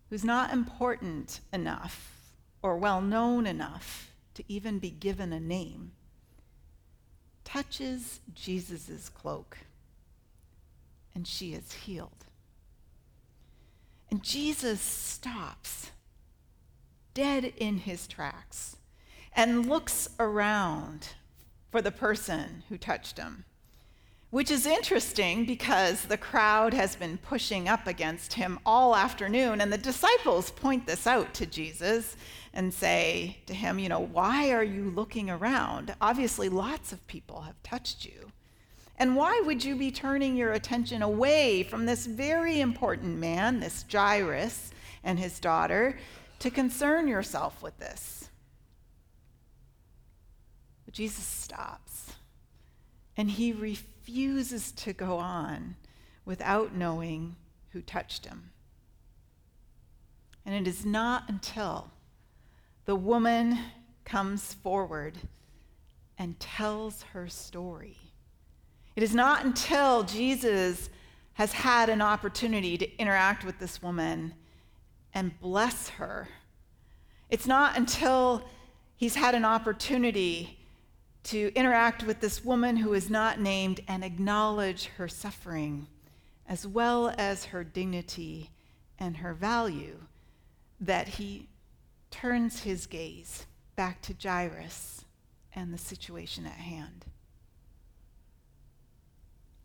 who's 0.10 0.24
not 0.24 0.54
important 0.54 1.40
enough 1.52 2.34
or 2.62 2.78
well 2.78 3.02
known 3.02 3.48
enough 3.48 4.12
to 4.36 4.44
even 4.48 4.80
be 4.80 4.90
given 4.90 5.34
a 5.34 5.40
name 5.40 5.92
touches 7.44 8.20
Jesus' 8.34 9.10
cloak 9.10 9.58
and 11.16 11.28
she 11.28 11.54
is 11.54 11.72
healed. 11.72 12.26
And 14.10 14.24
Jesus 14.24 14.82
stops 14.82 15.92
dead 17.14 17.54
in 17.58 17.80
his 17.80 18.08
tracks 18.08 18.78
and 19.36 19.68
looks 19.68 20.10
around 20.20 21.10
for 21.72 21.82
the 21.82 21.92
person 21.92 22.64
who 22.70 22.78
touched 22.78 23.18
him 23.18 23.46
which 24.34 24.50
is 24.50 24.66
interesting 24.66 25.46
because 25.46 26.06
the 26.06 26.18
crowd 26.18 26.74
has 26.74 26.96
been 26.96 27.20
pushing 27.20 27.70
up 27.70 27.86
against 27.86 28.34
him 28.34 28.58
all 28.66 28.96
afternoon. 28.96 29.62
And 29.62 29.72
the 29.72 29.78
disciples 29.78 30.50
point 30.50 30.88
this 30.88 31.06
out 31.06 31.36
to 31.36 31.46
Jesus 31.46 32.18
and 32.52 32.74
say 32.74 33.38
to 33.46 33.54
him, 33.54 33.78
You 33.78 33.90
know, 33.90 34.00
why 34.00 34.50
are 34.50 34.64
you 34.64 34.90
looking 34.90 35.30
around? 35.30 35.94
Obviously, 36.02 36.50
lots 36.50 36.92
of 36.92 37.06
people 37.06 37.42
have 37.42 37.62
touched 37.62 38.06
you. 38.06 38.32
And 38.98 39.16
why 39.16 39.40
would 39.46 39.64
you 39.64 39.76
be 39.76 39.92
turning 39.92 40.36
your 40.36 40.54
attention 40.54 41.04
away 41.04 41.62
from 41.62 41.86
this 41.86 42.08
very 42.08 42.60
important 42.60 43.20
man, 43.20 43.60
this 43.60 43.86
Jairus, 43.88 44.72
and 45.04 45.20
his 45.20 45.40
daughter, 45.40 46.00
to 46.40 46.50
concern 46.50 47.08
yourself 47.08 47.62
with 47.62 47.78
this? 47.78 48.32
But 50.86 50.96
Jesus 50.96 51.24
stops 51.24 52.14
and 53.16 53.30
he 53.30 53.54
refuses 53.54 53.93
refuses 54.04 54.74
to 54.74 54.92
go 54.92 55.18
on 55.18 55.76
without 56.26 56.76
knowing 56.76 57.38
who 57.70 57.82
touched 57.82 58.26
him. 58.26 58.52
And 60.46 60.54
it 60.54 60.70
is 60.70 60.86
not 60.86 61.24
until 61.30 61.90
the 62.84 62.98
woman 62.98 63.58
comes 64.04 64.56
forward 64.56 65.18
and 66.18 66.38
tells 66.38 67.04
her 67.14 67.30
story. 67.30 67.96
It 68.98 69.04
is 69.04 69.16
not 69.16 69.46
until 69.46 70.04
Jesus 70.04 70.90
has 71.36 71.54
had 71.54 71.88
an 71.88 72.02
opportunity 72.02 72.78
to 72.78 72.98
interact 73.00 73.46
with 73.46 73.58
this 73.60 73.82
woman 73.82 74.34
and 75.14 75.40
bless 75.40 75.88
her. 75.90 76.28
It's 77.30 77.48
not 77.48 77.78
until 77.78 78.44
he's 78.98 79.16
had 79.16 79.34
an 79.34 79.46
opportunity 79.46 80.60
to 81.24 81.52
interact 81.56 82.04
with 82.04 82.20
this 82.20 82.44
woman 82.44 82.78
who 82.78 82.94
is 82.94 83.10
not 83.10 83.40
named 83.40 83.80
and 83.88 84.04
acknowledge 84.04 84.86
her 84.98 85.08
suffering, 85.08 85.88
as 86.48 86.68
well 86.68 87.14
as 87.18 87.46
her 87.46 87.64
dignity 87.64 88.50
and 89.00 89.18
her 89.18 89.34
value, 89.34 90.00
that 90.80 91.08
he 91.08 91.48
turns 92.12 92.64
his 92.64 92.86
gaze 92.86 93.46
back 93.76 94.02
to 94.02 94.14
Jairus 94.22 95.06
and 95.56 95.74
the 95.74 95.78
situation 95.78 96.46
at 96.46 96.54
hand. 96.54 97.06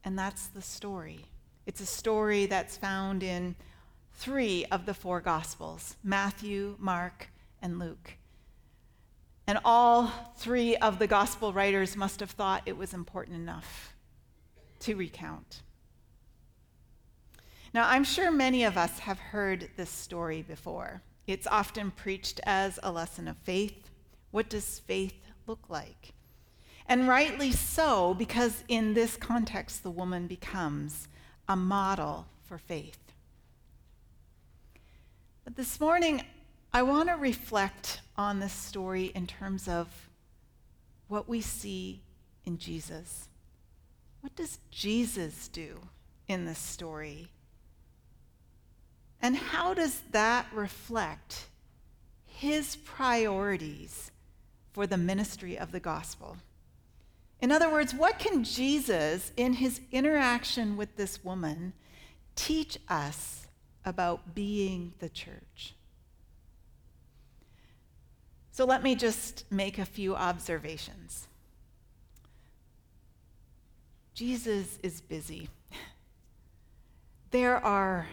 And 0.05 0.19
that's 0.19 0.47
the 0.47 0.63
story. 0.63 1.27
It's 1.67 1.81
a 1.81 1.87
story 1.87 2.47
that's 2.47 2.77
found 2.77 3.23
in 3.23 3.57
three 4.15 4.65
of 4.71 4.87
the 4.87 4.95
four 4.95 5.21
Gospels 5.21 5.97
Matthew, 6.03 6.77
Mark, 6.79 7.29
and 7.61 7.79
Luke. 7.79 8.18
And 9.49 9.59
all 9.65 10.13
three 10.37 10.77
of 10.77 10.99
the 10.99 11.07
gospel 11.07 11.55
writers 11.55 11.97
must 11.97 12.21
have 12.21 12.31
thought 12.31 12.63
it 12.67 12.77
was 12.77 12.93
important 12.93 13.37
enough 13.37 13.95
to 14.81 14.95
recount. 14.95 15.63
Now, 17.73 17.89
I'm 17.89 18.05
sure 18.05 18.31
many 18.31 18.65
of 18.65 18.77
us 18.77 18.99
have 18.99 19.19
heard 19.19 19.71
this 19.79 19.89
story 19.89 20.43
before. 20.43 21.01
It's 21.27 21.47
often 21.47 21.91
preached 21.93 22.43
as 22.45 22.79
a 22.83 22.93
lesson 22.93 23.27
of 23.27 23.39
faith. 23.39 23.89
What 24.33 24.51
does 24.51 24.81
faith 24.81 25.19
look 25.47 25.71
like? 25.71 26.13
And 26.87 27.09
rightly 27.09 27.51
so, 27.51 28.13
because 28.13 28.65
in 28.69 28.93
this 28.93 29.17
context, 29.17 29.83
the 29.83 29.91
woman 29.91 30.27
becomes 30.27 31.09
a 31.49 31.57
model 31.57 32.27
for 32.45 32.59
faith. 32.59 33.01
But 35.45 35.57
this 35.57 35.81
morning, 35.81 36.23
I 36.73 36.83
want 36.83 37.09
to 37.09 37.15
reflect 37.15 38.01
on 38.17 38.41
this 38.41 38.53
story 38.53 39.07
in 39.15 39.27
terms 39.27 39.69
of 39.69 39.89
what 41.09 41.29
we 41.29 41.41
see 41.41 42.03
in 42.45 42.59
Jesus. 42.59 43.29
What 44.21 44.37
does 44.37 44.59
Jesus 44.71 45.49
do 45.49 45.79
in 46.27 46.45
this 46.45 46.59
story? 46.59 47.29
And 49.21 49.37
how 49.37 49.75
does 49.75 50.01
that 50.11 50.47
reflect 50.53 51.47
his 52.39 52.77
priorities 52.77 54.13
for 54.71 54.87
the 54.87 54.97
ministry 54.97 55.59
of 55.59 55.73
the 55.73 55.81
gospel. 55.81 56.37
In 57.41 57.51
other 57.51 57.69
words, 57.69 57.93
what 57.93 58.21
can 58.21 58.45
Jesus, 58.45 59.33
in 59.37 59.55
his 59.55 59.81
interaction 59.91 60.77
with 60.77 60.95
this 60.95 61.25
woman, 61.25 61.73
teach 62.37 62.79
us 62.89 63.49
about 63.85 64.37
being 64.37 64.93
the 65.01 65.09
church? 65.09 65.75
So 68.59 68.65
let 68.65 68.83
me 68.83 68.97
just 68.97 69.45
make 69.53 69.79
a 69.79 69.85
few 69.85 70.17
observations. 70.17 71.29
Jesus 74.15 74.81
is 74.83 75.01
busy. 75.01 75.49
There 77.31 77.65
are 77.65 78.09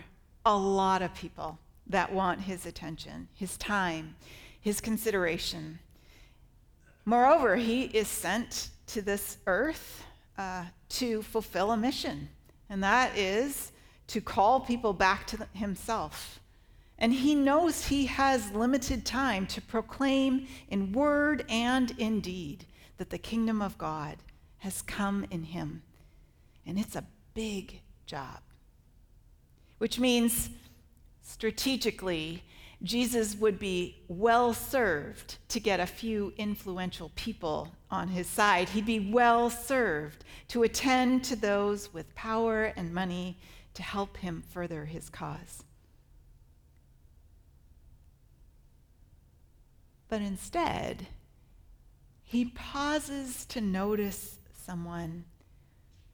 a 0.45 0.55
lot 0.55 1.01
of 1.01 1.15
people 1.15 1.57
that 1.87 2.13
want 2.13 2.41
his 2.41 2.67
attention, 2.67 3.27
his 3.33 3.57
time, 3.57 4.15
his 4.61 4.79
consideration. 4.79 5.79
Moreover, 7.05 7.55
he 7.55 7.85
is 7.85 8.07
sent 8.07 8.69
to 8.85 9.01
this 9.01 9.37
earth 9.47 10.03
uh, 10.37 10.65
to 10.89 11.23
fulfill 11.23 11.71
a 11.71 11.77
mission, 11.77 12.29
and 12.69 12.83
that 12.83 13.17
is 13.17 13.71
to 14.09 14.21
call 14.21 14.59
people 14.59 14.93
back 14.93 15.25
to 15.25 15.47
himself. 15.53 16.39
And 16.97 17.13
he 17.13 17.35
knows 17.35 17.85
he 17.85 18.05
has 18.05 18.51
limited 18.51 19.05
time 19.05 19.47
to 19.47 19.61
proclaim 19.61 20.47
in 20.69 20.93
word 20.93 21.43
and 21.49 21.91
in 21.97 22.21
deed 22.21 22.65
that 22.97 23.09
the 23.09 23.17
kingdom 23.17 23.61
of 23.61 23.77
God 23.77 24.17
has 24.59 24.81
come 24.81 25.25
in 25.29 25.43
him. 25.43 25.83
And 26.65 26.79
it's 26.79 26.95
a 26.95 27.05
big 27.33 27.81
job, 28.05 28.39
which 29.77 29.99
means 29.99 30.49
strategically, 31.21 32.43
Jesus 32.81 33.35
would 33.35 33.59
be 33.59 33.97
well 34.07 34.53
served 34.53 35.37
to 35.49 35.59
get 35.59 35.79
a 35.79 35.85
few 35.85 36.33
influential 36.37 37.11
people 37.15 37.73
on 37.89 38.07
his 38.07 38.27
side. 38.27 38.69
He'd 38.69 38.85
be 38.85 39.11
well 39.11 39.49
served 39.49 40.23
to 40.49 40.63
attend 40.63 41.23
to 41.25 41.35
those 41.35 41.93
with 41.93 42.13
power 42.15 42.73
and 42.75 42.93
money 42.93 43.37
to 43.73 43.83
help 43.83 44.17
him 44.17 44.43
further 44.49 44.85
his 44.85 45.09
cause. 45.09 45.63
But 50.07 50.21
instead, 50.21 51.07
he 52.24 52.45
pauses 52.45 53.45
to 53.45 53.62
notice 53.62 54.38
someone 54.53 55.25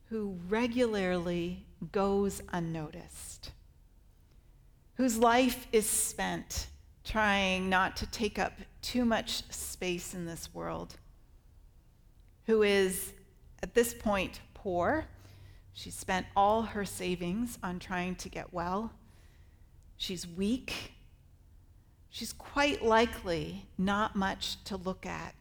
who 0.09 0.37
regularly 0.49 1.65
goes 1.91 2.41
unnoticed 2.51 3.51
whose 5.01 5.17
life 5.17 5.65
is 5.71 5.89
spent 5.89 6.67
trying 7.03 7.67
not 7.67 7.97
to 7.97 8.05
take 8.11 8.37
up 8.37 8.53
too 8.83 9.03
much 9.03 9.41
space 9.51 10.13
in 10.13 10.27
this 10.27 10.53
world, 10.53 10.93
who 12.45 12.61
is 12.61 13.13
at 13.63 13.73
this 13.73 13.95
point 13.95 14.39
poor. 14.53 15.05
She 15.73 15.89
spent 15.89 16.27
all 16.35 16.61
her 16.61 16.85
savings 16.85 17.57
on 17.63 17.79
trying 17.79 18.13
to 18.17 18.29
get 18.29 18.53
well. 18.53 18.91
She's 19.97 20.27
weak. 20.27 20.93
She's 22.11 22.33
quite 22.33 22.83
likely 22.83 23.65
not 23.77 24.17
much 24.17 24.61
to 24.65 24.75
look 24.75 25.05
at. 25.05 25.33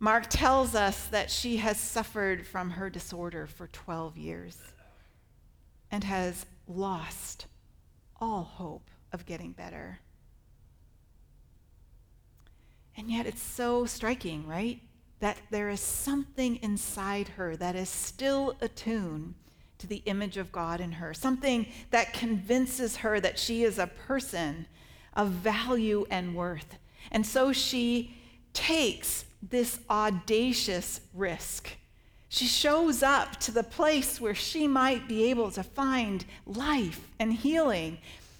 Mark 0.00 0.26
tells 0.28 0.74
us 0.74 1.06
that 1.08 1.30
she 1.30 1.58
has 1.58 1.78
suffered 1.78 2.46
from 2.46 2.70
her 2.70 2.88
disorder 2.88 3.46
for 3.46 3.68
12 3.68 4.16
years 4.16 4.58
and 5.90 6.02
has 6.02 6.46
lost 6.66 7.46
all 8.20 8.42
hope 8.42 8.90
of 9.12 9.26
getting 9.26 9.52
better. 9.52 10.00
And 12.96 13.10
yet 13.10 13.26
it's 13.26 13.42
so 13.42 13.84
striking, 13.84 14.46
right? 14.46 14.80
That 15.20 15.36
there 15.50 15.68
is 15.68 15.80
something 15.80 16.56
inside 16.56 17.28
her 17.28 17.54
that 17.56 17.76
is 17.76 17.90
still 17.90 18.56
attuned 18.62 19.34
to 19.76 19.86
the 19.86 20.02
image 20.06 20.38
of 20.38 20.52
God 20.52 20.80
in 20.80 20.92
her, 20.92 21.12
something 21.12 21.66
that 21.90 22.14
convinces 22.14 22.96
her 22.96 23.20
that 23.20 23.38
she 23.38 23.62
is 23.62 23.78
a 23.78 23.86
person 23.86 24.66
of 25.14 25.28
value 25.28 26.06
and 26.10 26.34
worth. 26.34 26.76
And 27.10 27.26
so 27.26 27.52
she 27.52 28.14
takes 28.52 29.24
this 29.42 29.78
audacious 29.88 31.00
risk 31.12 31.76
she 32.34 32.46
shows 32.46 33.00
up 33.04 33.38
to 33.42 33.52
the 33.52 33.62
place 33.62 34.20
where 34.20 34.34
she 34.34 34.66
might 34.66 35.06
be 35.06 35.30
able 35.30 35.52
to 35.52 35.62
find 35.62 36.24
life 36.44 37.08
and 37.20 37.32
healing. 37.32 37.98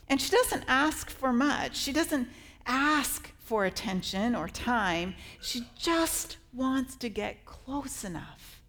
And 0.09 0.21
she 0.21 0.33
doesn't 0.33 0.65
ask 0.67 1.09
for 1.09 1.33
much. 1.33 1.77
She 1.77 1.93
doesn't 1.93 2.27
ask 2.67 3.31
for 3.39 3.65
attention 3.65 4.35
or 4.35 4.49
time. 4.49 5.15
She 5.41 5.69
just 5.79 6.39
wants 6.53 6.97
to 6.97 7.09
get 7.09 7.45
close 7.45 8.03
enough 8.03 8.63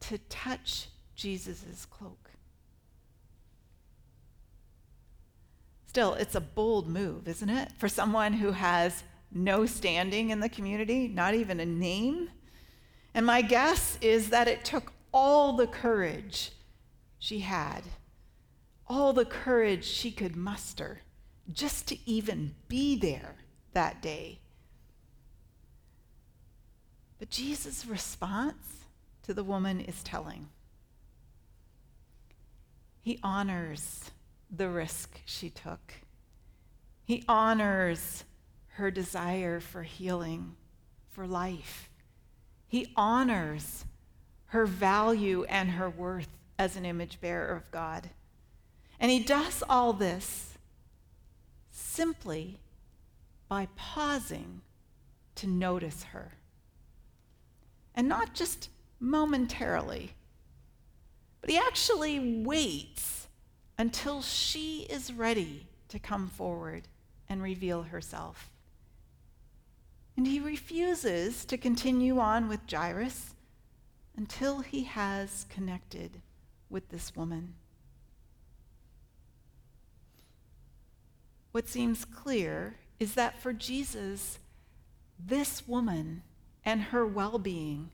to 0.00 0.18
touch 0.28 0.88
Jesus' 1.14 1.86
cloak. 1.86 2.25
Still, 5.96 6.12
it's 6.12 6.34
a 6.34 6.42
bold 6.42 6.88
move, 6.88 7.26
isn't 7.26 7.48
it? 7.48 7.70
For 7.78 7.88
someone 7.88 8.34
who 8.34 8.52
has 8.52 9.02
no 9.32 9.64
standing 9.64 10.28
in 10.28 10.40
the 10.40 10.48
community, 10.50 11.08
not 11.08 11.32
even 11.32 11.58
a 11.58 11.64
name. 11.64 12.28
And 13.14 13.24
my 13.24 13.40
guess 13.40 13.96
is 14.02 14.28
that 14.28 14.46
it 14.46 14.62
took 14.62 14.92
all 15.10 15.56
the 15.56 15.66
courage 15.66 16.52
she 17.18 17.38
had, 17.38 17.80
all 18.86 19.14
the 19.14 19.24
courage 19.24 19.86
she 19.86 20.10
could 20.10 20.36
muster 20.36 21.00
just 21.50 21.88
to 21.88 21.96
even 22.04 22.54
be 22.68 22.96
there 22.96 23.36
that 23.72 24.02
day. 24.02 24.40
But 27.18 27.30
Jesus' 27.30 27.86
response 27.86 28.84
to 29.22 29.32
the 29.32 29.42
woman 29.42 29.80
is 29.80 30.02
telling. 30.02 30.50
He 33.00 33.18
honors 33.22 34.10
the 34.50 34.68
risk 34.68 35.20
she 35.24 35.50
took. 35.50 35.94
He 37.04 37.24
honors 37.28 38.24
her 38.74 38.90
desire 38.90 39.60
for 39.60 39.82
healing, 39.82 40.56
for 41.08 41.26
life. 41.26 41.88
He 42.66 42.92
honors 42.96 43.84
her 44.46 44.66
value 44.66 45.44
and 45.44 45.70
her 45.72 45.88
worth 45.88 46.28
as 46.58 46.76
an 46.76 46.84
image 46.84 47.20
bearer 47.20 47.56
of 47.56 47.70
God. 47.70 48.10
And 48.98 49.10
he 49.10 49.20
does 49.20 49.62
all 49.68 49.92
this 49.92 50.54
simply 51.70 52.58
by 53.48 53.68
pausing 53.76 54.62
to 55.36 55.46
notice 55.46 56.04
her. 56.04 56.32
And 57.94 58.08
not 58.08 58.34
just 58.34 58.68
momentarily, 58.98 60.14
but 61.40 61.50
he 61.50 61.58
actually 61.58 62.42
waits 62.42 63.25
until 63.78 64.22
she 64.22 64.86
is 64.88 65.12
ready 65.12 65.66
to 65.88 65.98
come 65.98 66.28
forward 66.28 66.88
and 67.28 67.42
reveal 67.42 67.82
herself. 67.84 68.50
And 70.16 70.26
he 70.26 70.40
refuses 70.40 71.44
to 71.44 71.58
continue 71.58 72.18
on 72.18 72.48
with 72.48 72.60
Jairus 72.70 73.34
until 74.16 74.60
he 74.60 74.84
has 74.84 75.46
connected 75.50 76.22
with 76.70 76.88
this 76.88 77.14
woman. 77.14 77.54
What 81.52 81.68
seems 81.68 82.04
clear 82.04 82.76
is 82.98 83.14
that 83.14 83.40
for 83.40 83.52
Jesus, 83.52 84.38
this 85.18 85.66
woman 85.68 86.22
and 86.64 86.82
her 86.82 87.06
well 87.06 87.38
being 87.38 87.90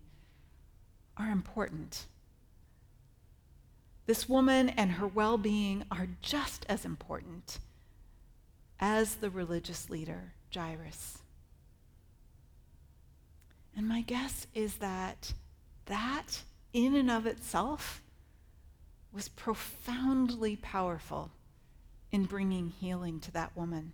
are 1.16 1.31
important. 1.31 2.07
This 4.12 4.29
woman 4.29 4.68
and 4.68 4.92
her 4.92 5.07
well 5.07 5.38
being 5.38 5.85
are 5.90 6.07
just 6.20 6.66
as 6.68 6.85
important 6.85 7.61
as 8.79 9.14
the 9.14 9.31
religious 9.31 9.88
leader, 9.88 10.35
Jairus. 10.55 11.20
And 13.75 13.88
my 13.88 14.03
guess 14.03 14.46
is 14.53 14.75
that 14.75 15.33
that, 15.87 16.42
in 16.75 16.94
and 16.94 17.11
of 17.11 17.25
itself, 17.25 18.03
was 19.14 19.31
profoundly 19.31 20.57
powerful 20.57 21.31
in 22.11 22.27
bringing 22.27 22.68
healing 22.68 23.18
to 23.20 23.33
that 23.33 23.57
woman. 23.57 23.92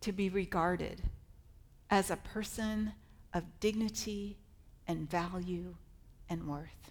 To 0.00 0.10
be 0.10 0.28
regarded 0.28 1.02
as 1.90 2.10
a 2.10 2.16
person 2.16 2.94
of 3.32 3.60
dignity 3.60 4.36
and 4.88 5.08
value 5.08 5.76
and 6.28 6.48
worth. 6.48 6.90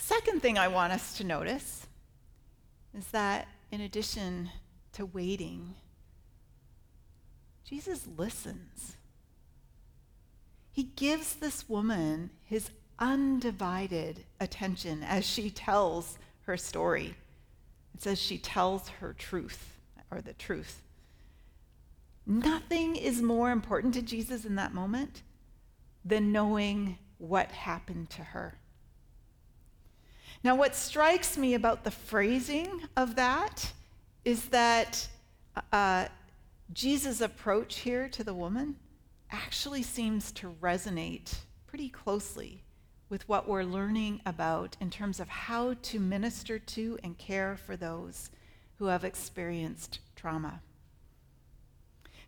Second 0.00 0.42
thing 0.42 0.58
I 0.58 0.68
want 0.68 0.92
us 0.92 1.16
to 1.18 1.24
notice 1.24 1.86
is 2.96 3.06
that 3.08 3.48
in 3.70 3.80
addition 3.80 4.50
to 4.92 5.06
waiting 5.06 5.74
Jesus 7.70 8.08
listens. 8.16 8.96
He 10.72 10.82
gives 10.82 11.34
this 11.34 11.68
woman 11.68 12.30
his 12.42 12.70
undivided 12.98 14.24
attention 14.40 15.04
as 15.04 15.24
she 15.24 15.50
tells 15.50 16.18
her 16.42 16.56
story. 16.56 17.14
It 17.94 18.02
says 18.02 18.18
she 18.20 18.38
tells 18.38 18.88
her 18.88 19.12
truth, 19.12 19.76
or 20.10 20.20
the 20.20 20.32
truth. 20.32 20.82
Nothing 22.26 22.96
is 22.96 23.22
more 23.22 23.52
important 23.52 23.94
to 23.94 24.02
Jesus 24.02 24.44
in 24.44 24.56
that 24.56 24.74
moment 24.74 25.22
than 26.04 26.32
knowing 26.32 26.98
what 27.18 27.52
happened 27.52 28.10
to 28.10 28.22
her. 28.22 28.58
Now, 30.42 30.54
what 30.54 30.74
strikes 30.74 31.36
me 31.36 31.54
about 31.54 31.84
the 31.84 31.90
phrasing 31.90 32.82
of 32.96 33.16
that 33.16 33.72
is 34.24 34.46
that 34.46 35.06
uh, 35.72 36.06
Jesus' 36.72 37.20
approach 37.20 37.80
here 37.80 38.08
to 38.08 38.24
the 38.24 38.34
woman 38.34 38.76
actually 39.30 39.82
seems 39.82 40.32
to 40.32 40.54
resonate 40.60 41.34
pretty 41.66 41.88
closely 41.88 42.62
with 43.10 43.28
what 43.28 43.48
we're 43.48 43.64
learning 43.64 44.20
about 44.24 44.76
in 44.80 44.88
terms 44.88 45.20
of 45.20 45.28
how 45.28 45.74
to 45.82 45.98
minister 45.98 46.58
to 46.58 46.98
and 47.02 47.18
care 47.18 47.56
for 47.56 47.76
those 47.76 48.30
who 48.78 48.86
have 48.86 49.04
experienced 49.04 49.98
trauma. 50.16 50.60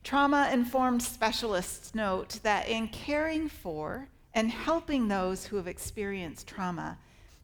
Trauma 0.04 0.50
informed 0.52 1.02
specialists 1.02 1.94
note 1.94 2.40
that 2.42 2.68
in 2.68 2.88
caring 2.88 3.48
for 3.48 4.08
and 4.34 4.50
helping 4.50 5.08
those 5.08 5.46
who 5.46 5.56
have 5.56 5.68
experienced 5.68 6.48
trauma, 6.48 6.98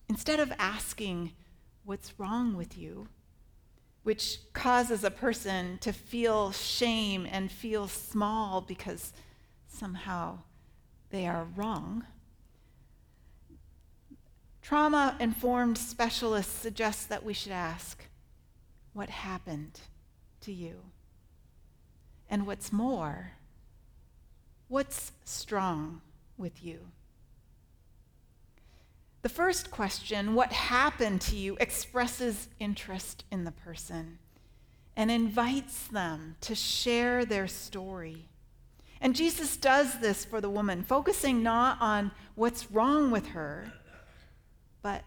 instead 0.09 0.41
of 0.41 0.53
asking, 0.59 1.33
What's 1.85 2.19
wrong 2.19 2.57
with 2.57 2.77
you? 2.77 3.09
which 4.09 4.39
causes 4.55 5.05
a 5.05 5.11
person 5.11 5.77
to 5.83 5.93
feel 5.93 6.51
shame 6.51 7.27
and 7.31 7.53
feel 7.53 7.87
small 7.87 8.63
because 8.63 9.13
somehow 9.67 10.39
they 11.11 11.27
are 11.27 11.47
wrong. 11.55 12.03
Trauma 14.63 15.15
informed 15.21 15.77
specialists 15.77 16.55
suggest 16.55 17.11
that 17.11 17.23
we 17.23 17.35
should 17.35 17.53
ask, 17.53 18.03
What 18.95 19.11
happened 19.11 19.79
to 20.41 20.55
you? 20.55 20.77
And 22.31 22.47
what's 22.47 22.73
more, 22.73 23.33
what's 24.69 25.13
strong 25.27 26.01
with 26.39 26.65
you? 26.65 26.79
The 29.29 29.35
first 29.35 29.71
question, 29.71 30.35
what 30.35 30.53
happened 30.53 31.21
to 31.21 31.37
you, 31.37 31.59
expresses 31.61 32.49
interest 32.59 33.25
in 33.31 33.45
the 33.45 33.53
person 33.53 34.19
and 34.97 35.11
invites 35.11 35.87
them 35.89 36.37
to 36.41 36.55
share 36.55 37.27
their 37.27 37.47
story. 37.47 38.31
And 39.03 39.15
Jesus 39.15 39.59
does 39.59 40.01
this 40.01 40.25
for 40.25 40.41
the 40.41 40.49
woman, 40.49 40.83
focusing 40.83 41.43
not 41.43 41.77
on 41.83 42.11
what's 42.37 42.71
wrong 42.71 43.11
with 43.11 43.27
her, 43.27 43.71
but 44.81 45.05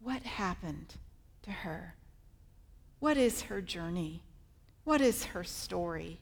what 0.00 0.22
happened 0.22 0.94
to 1.42 1.50
her. 1.50 1.96
What 3.00 3.16
is 3.16 3.42
her 3.42 3.60
journey? 3.60 4.22
What 4.84 5.00
is 5.00 5.24
her 5.24 5.42
story 5.42 6.20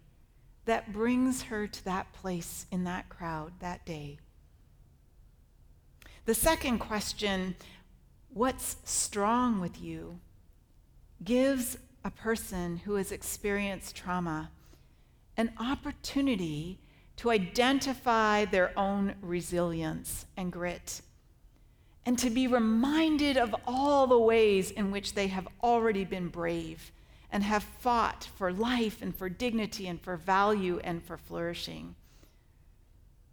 that 0.64 0.94
brings 0.94 1.42
her 1.42 1.66
to 1.66 1.84
that 1.84 2.10
place 2.14 2.64
in 2.70 2.84
that 2.84 3.10
crowd 3.10 3.52
that 3.60 3.84
day? 3.84 4.18
The 6.24 6.34
second 6.34 6.78
question, 6.78 7.56
what's 8.32 8.76
strong 8.84 9.60
with 9.60 9.80
you, 9.82 10.20
gives 11.24 11.76
a 12.04 12.10
person 12.10 12.78
who 12.78 12.94
has 12.94 13.10
experienced 13.10 13.96
trauma 13.96 14.50
an 15.36 15.52
opportunity 15.58 16.78
to 17.16 17.30
identify 17.30 18.44
their 18.44 18.76
own 18.78 19.14
resilience 19.20 20.26
and 20.36 20.52
grit 20.52 21.00
and 22.04 22.18
to 22.18 22.30
be 22.30 22.46
reminded 22.46 23.36
of 23.36 23.54
all 23.66 24.06
the 24.06 24.18
ways 24.18 24.70
in 24.70 24.90
which 24.90 25.14
they 25.14 25.28
have 25.28 25.48
already 25.62 26.04
been 26.04 26.28
brave 26.28 26.92
and 27.30 27.42
have 27.42 27.62
fought 27.62 28.28
for 28.36 28.52
life 28.52 29.02
and 29.02 29.14
for 29.16 29.28
dignity 29.28 29.88
and 29.88 30.00
for 30.00 30.16
value 30.16 30.80
and 30.84 31.02
for 31.02 31.16
flourishing. 31.16 31.94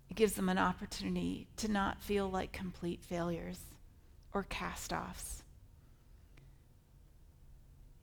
It 0.09 0.15
gives 0.15 0.33
them 0.33 0.49
an 0.49 0.57
opportunity 0.57 1.47
to 1.57 1.67
not 1.67 2.01
feel 2.01 2.29
like 2.29 2.51
complete 2.51 3.01
failures 3.03 3.59
or 4.33 4.43
cast 4.43 4.91
offs. 4.91 5.43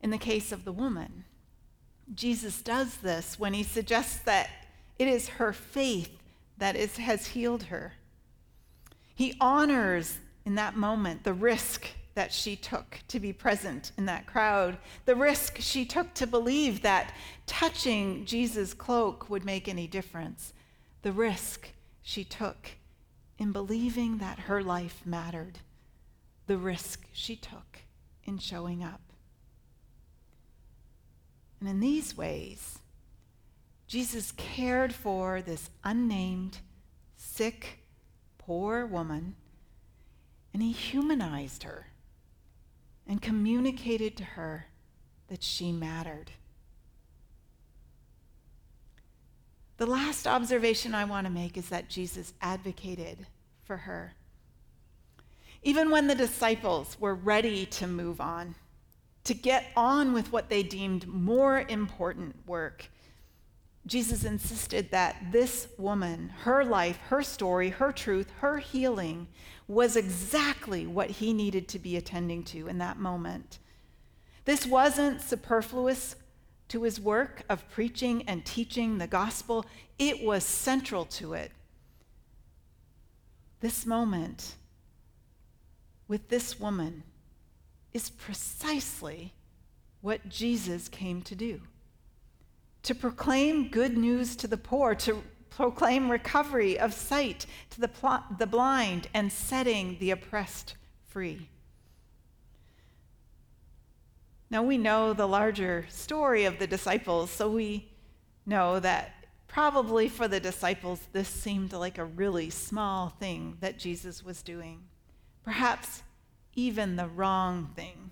In 0.01 0.09
the 0.09 0.17
case 0.17 0.51
of 0.51 0.63
the 0.63 0.71
woman, 0.71 1.25
Jesus 2.13 2.61
does 2.61 2.97
this 2.97 3.39
when 3.39 3.53
he 3.53 3.63
suggests 3.63 4.19
that 4.19 4.49
it 4.97 5.07
is 5.07 5.27
her 5.29 5.51
faith 5.51 6.17
that 6.57 6.75
is, 6.75 6.97
has 6.97 7.27
healed 7.27 7.63
her. 7.63 7.93
He 9.13 9.35
honors 9.41 10.19
in 10.45 10.55
that 10.55 10.75
moment 10.75 11.23
the 11.23 11.33
risk 11.33 11.87
that 12.13 12.31
she 12.31 12.55
took 12.55 12.99
to 13.07 13.19
be 13.19 13.31
present 13.31 13.91
in 13.97 14.05
that 14.05 14.25
crowd, 14.25 14.77
the 15.05 15.15
risk 15.15 15.57
she 15.59 15.85
took 15.85 16.13
to 16.15 16.25
believe 16.25 16.81
that 16.81 17.13
touching 17.45 18.25
Jesus' 18.25 18.73
cloak 18.73 19.29
would 19.29 19.45
make 19.45 19.67
any 19.67 19.85
difference, 19.85 20.53
the 21.03 21.11
risk 21.11 21.69
she 22.07 22.23
took 22.23 22.69
in 23.37 23.51
believing 23.51 24.19
that 24.19 24.39
her 24.39 24.63
life 24.63 25.01
mattered, 25.03 25.59
the 26.45 26.57
risk 26.57 27.05
she 27.11 27.35
took 27.35 27.79
in 28.23 28.37
showing 28.37 28.81
up. 28.81 29.01
And 31.59 31.67
in 31.67 31.81
these 31.81 32.15
ways, 32.15 32.79
Jesus 33.87 34.31
cared 34.31 34.93
for 34.93 35.41
this 35.41 35.69
unnamed, 35.83 36.59
sick, 37.17 37.79
poor 38.37 38.85
woman, 38.85 39.35
and 40.53 40.63
he 40.63 40.71
humanized 40.71 41.63
her 41.63 41.87
and 43.05 43.21
communicated 43.21 44.15
to 44.15 44.23
her 44.23 44.67
that 45.27 45.43
she 45.43 45.73
mattered. 45.73 46.31
The 49.77 49.85
last 49.85 50.25
observation 50.25 50.95
I 50.95 51.05
want 51.05 51.27
to 51.27 51.33
make 51.33 51.55
is 51.55 51.69
that 51.69 51.89
Jesus 51.89 52.33
advocated 52.41 53.27
for 53.63 53.77
her. 53.77 54.15
Even 55.61 55.91
when 55.91 56.07
the 56.07 56.15
disciples 56.15 56.97
were 56.99 57.13
ready 57.13 57.65
to 57.67 57.87
move 57.87 58.19
on, 58.19 58.55
to 59.23 59.33
get 59.33 59.65
on 59.75 60.13
with 60.13 60.31
what 60.31 60.49
they 60.49 60.63
deemed 60.63 61.07
more 61.07 61.65
important 61.67 62.35
work, 62.47 62.89
Jesus 63.85 64.23
insisted 64.23 64.91
that 64.91 65.31
this 65.31 65.67
woman, 65.77 66.29
her 66.41 66.65
life, 66.65 66.97
her 67.09 67.21
story, 67.21 67.69
her 67.69 67.91
truth, 67.91 68.31
her 68.39 68.57
healing, 68.57 69.27
was 69.67 69.95
exactly 69.95 70.87
what 70.87 71.09
he 71.09 71.33
needed 71.33 71.67
to 71.69 71.79
be 71.79 71.97
attending 71.97 72.43
to 72.45 72.67
in 72.67 72.79
that 72.79 72.99
moment. 72.99 73.59
This 74.45 74.65
wasn't 74.65 75.21
superfluous 75.21 76.15
to 76.69 76.83
his 76.83 76.99
work 76.99 77.43
of 77.49 77.69
preaching 77.69 78.23
and 78.27 78.45
teaching 78.45 78.97
the 78.97 79.07
gospel, 79.07 79.65
it 79.97 80.23
was 80.23 80.43
central 80.43 81.05
to 81.05 81.33
it. 81.33 81.51
This 83.59 83.85
moment 83.85 84.55
with 86.07 86.29
this 86.29 86.59
woman 86.59 87.03
is 87.93 88.09
precisely 88.09 89.33
what 90.01 90.29
Jesus 90.29 90.87
came 90.87 91.21
to 91.23 91.35
do 91.35 91.61
to 92.83 92.95
proclaim 92.95 93.67
good 93.67 93.97
news 93.97 94.33
to 94.37 94.47
the 94.47 94.55
poor, 94.55 94.95
to 94.95 95.21
proclaim 95.49 96.09
recovery 96.09 96.79
of 96.79 96.93
sight 96.93 97.45
to 97.69 97.81
the, 97.81 97.87
pl- 97.89 98.23
the 98.37 98.47
blind, 98.47 99.09
and 99.13 99.29
setting 99.29 99.97
the 99.99 100.11
oppressed 100.11 100.75
free. 101.05 101.49
Now 104.49 104.63
we 104.63 104.77
know 104.77 105.13
the 105.13 105.27
larger 105.27 105.85
story 105.89 106.45
of 106.45 106.59
the 106.59 106.67
disciples, 106.67 107.29
so 107.29 107.49
we 107.49 107.89
know 108.45 108.79
that 108.79 109.27
probably 109.47 110.07
for 110.07 110.27
the 110.27 110.39
disciples, 110.39 111.01
this 111.11 111.27
seemed 111.27 111.73
like 111.73 111.97
a 111.97 112.05
really 112.05 112.49
small 112.49 113.09
thing 113.09 113.57
that 113.59 113.79
Jesus 113.79 114.23
was 114.23 114.41
doing. 114.41 114.83
Perhaps 115.43 116.03
even 116.53 116.95
the 116.95 117.07
wrong 117.07 117.69
thing. 117.75 118.11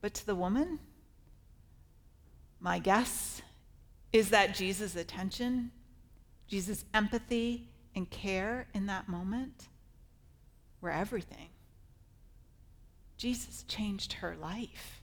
But 0.00 0.14
to 0.14 0.26
the 0.26 0.34
woman, 0.34 0.78
my 2.60 2.78
guess 2.78 3.42
is 4.12 4.30
that 4.30 4.54
Jesus' 4.54 4.96
attention, 4.96 5.70
Jesus' 6.46 6.84
empathy 6.94 7.68
and 7.94 8.08
care 8.08 8.68
in 8.74 8.86
that 8.86 9.08
moment 9.08 9.68
were 10.80 10.90
everything. 10.90 11.48
Jesus 13.18 13.64
changed 13.64 14.14
her 14.14 14.36
life, 14.40 15.02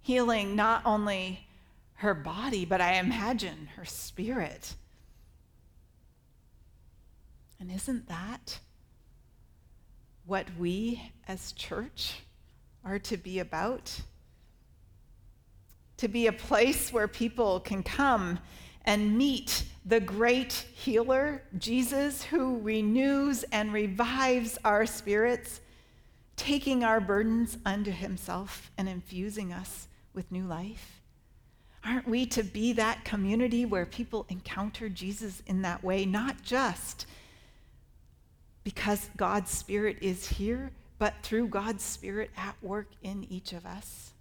healing 0.00 0.56
not 0.56 0.82
only 0.84 1.46
her 1.94 2.12
body, 2.12 2.64
but 2.64 2.80
I 2.80 2.94
imagine 2.94 3.68
her 3.76 3.84
spirit. 3.84 4.74
And 7.60 7.70
isn't 7.70 8.08
that 8.08 8.58
what 10.26 10.46
we 10.58 11.12
as 11.28 11.52
church 11.52 12.20
are 12.84 12.98
to 12.98 13.16
be 13.16 13.38
about? 13.38 14.00
To 15.98 16.08
be 16.08 16.26
a 16.26 16.32
place 16.32 16.92
where 16.92 17.08
people 17.08 17.60
can 17.60 17.84
come 17.84 18.40
and 18.84 19.16
meet 19.16 19.64
the 19.84 20.00
great 20.00 20.52
healer, 20.74 21.42
Jesus, 21.58 22.24
who 22.24 22.58
renews 22.58 23.44
and 23.52 23.72
revives 23.72 24.58
our 24.64 24.84
spirits 24.84 25.60
taking 26.38 26.84
our 26.84 27.00
burdens 27.00 27.58
unto 27.66 27.90
himself 27.90 28.70
and 28.78 28.88
infusing 28.88 29.52
us 29.52 29.88
with 30.14 30.32
new 30.32 30.44
life? 30.44 31.02
Aren't 31.84 32.08
we 32.08 32.26
to 32.26 32.42
be 32.42 32.72
that 32.74 33.04
community 33.04 33.64
where 33.66 33.84
people 33.84 34.24
encounter 34.28 34.88
Jesus 34.88 35.42
in 35.46 35.62
that 35.62 35.84
way, 35.84 36.06
not 36.06 36.42
just 36.42 37.06
because 38.64 39.10
God's 39.16 39.50
Spirit 39.50 39.98
is 40.00 40.28
here, 40.28 40.70
but 40.98 41.14
through 41.22 41.48
God's 41.48 41.84
Spirit 41.84 42.30
at 42.36 42.56
work 42.62 42.88
in 43.02 43.26
each 43.30 43.52
of 43.52 43.66
us? 43.66 44.12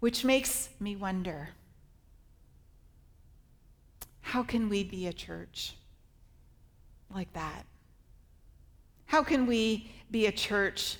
Which 0.00 0.24
makes 0.24 0.68
me 0.78 0.96
wonder 0.96 1.50
how 4.20 4.42
can 4.42 4.68
we 4.68 4.84
be 4.84 5.06
a 5.06 5.12
church 5.12 5.74
like 7.14 7.32
that? 7.32 7.64
How 9.06 9.22
can 9.22 9.46
we 9.46 9.90
be 10.10 10.26
a 10.26 10.32
church 10.32 10.98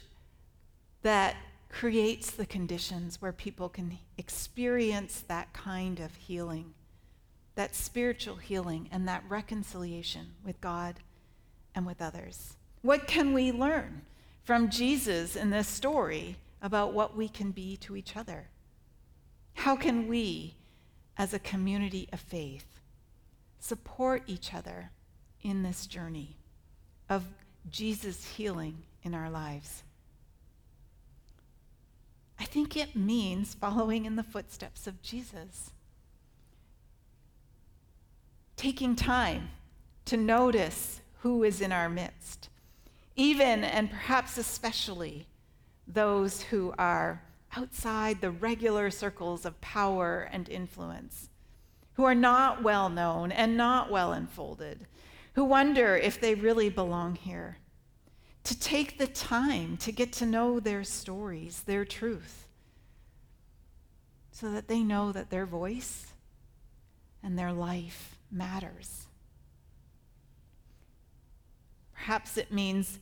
that 1.03 1.37
creates 1.69 2.31
the 2.31 2.47
conditions 2.47 3.21
where 3.21 3.33
people 3.33 3.69
can 3.69 3.99
experience 4.16 5.25
that 5.29 5.53
kind 5.53 6.01
of 6.01 6.14
healing, 6.14 6.73
that 7.55 7.75
spiritual 7.75 8.37
healing, 8.37 8.88
and 8.90 9.07
that 9.07 9.25
reconciliation 9.29 10.29
with 10.45 10.61
God 10.61 11.01
and 11.75 11.87
with 11.87 12.01
others? 12.01 12.57
What 12.83 13.07
can 13.07 13.33
we 13.33 13.53
learn 13.53 14.03
from 14.45 14.71
Jesus 14.71 15.37
in 15.37 15.51
this 15.51 15.69
story 15.69 16.37
about 16.62 16.92
what 16.92 17.16
we 17.16 17.29
can 17.29 17.51
be 17.51 17.77
to 17.79 17.97
each 17.97 18.16
other? 18.16 18.49
How 19.55 19.77
can 19.77 20.07
we, 20.07 20.55
as 21.19 21.35
a 21.35 21.38
community 21.38 22.09
of 22.12 22.21
faith, 22.21 22.81
support 23.59 24.23
each 24.27 24.55
other 24.55 24.90
in 25.42 25.62
this 25.62 25.87
journey 25.87 26.37
of 27.09 27.25
Jesus' 27.70 28.24
healing 28.24 28.83
in 29.02 29.14
our 29.14 29.31
lives? 29.31 29.83
I 32.38 32.44
think 32.44 32.76
it 32.76 32.94
means 32.94 33.55
following 33.55 34.05
in 34.05 34.16
the 34.16 34.22
footsteps 34.22 34.87
of 34.87 35.02
Jesus. 35.02 35.70
Taking 38.57 38.96
time 38.96 39.50
to 40.07 40.16
notice 40.16 41.00
who 41.20 41.42
is 41.42 41.61
in 41.61 41.72
our 41.72 41.88
midst, 41.88 42.48
even 43.16 43.64
and 43.64 43.90
perhaps 43.90 44.38
especially 44.38 45.26
those 45.87 46.42
who 46.42 46.74
are 46.79 47.22
outside 47.57 48.20
the 48.20 48.31
regular 48.31 48.90
circles 48.90 49.46
of 49.46 49.61
power 49.61 50.29
and 50.31 50.48
influence, 50.48 51.31
who 51.94 52.05
are 52.05 52.14
not 52.14 52.62
well 52.62 52.88
known 52.88 53.33
and 53.33 53.57
not 53.57 53.90
well 53.90 54.12
enfolded, 54.12 54.87
who 55.37 55.44
wonder 55.44 55.94
if 55.94 56.18
they 56.18 56.35
really 56.35 56.70
belong 56.70 57.14
here. 57.14 57.59
To 58.44 58.59
take 58.59 58.96
the 58.96 59.07
time 59.07 59.77
to 59.79 59.92
get 59.92 60.11
to 60.14 60.25
know 60.25 60.59
their 60.61 60.83
stories, 60.83 61.61
their 61.66 61.85
truth, 61.85 62.49
so 64.33 64.51
that 64.51 64.66
they 64.66 64.81
know 64.81 65.12
that 65.12 65.29
their 65.29 65.44
voice 65.44 66.14
and 67.22 67.38
their 67.38 67.53
life 67.53 68.16
matters. 68.31 69.09
Perhaps 71.92 72.38
it 72.38 72.51
means 72.51 72.99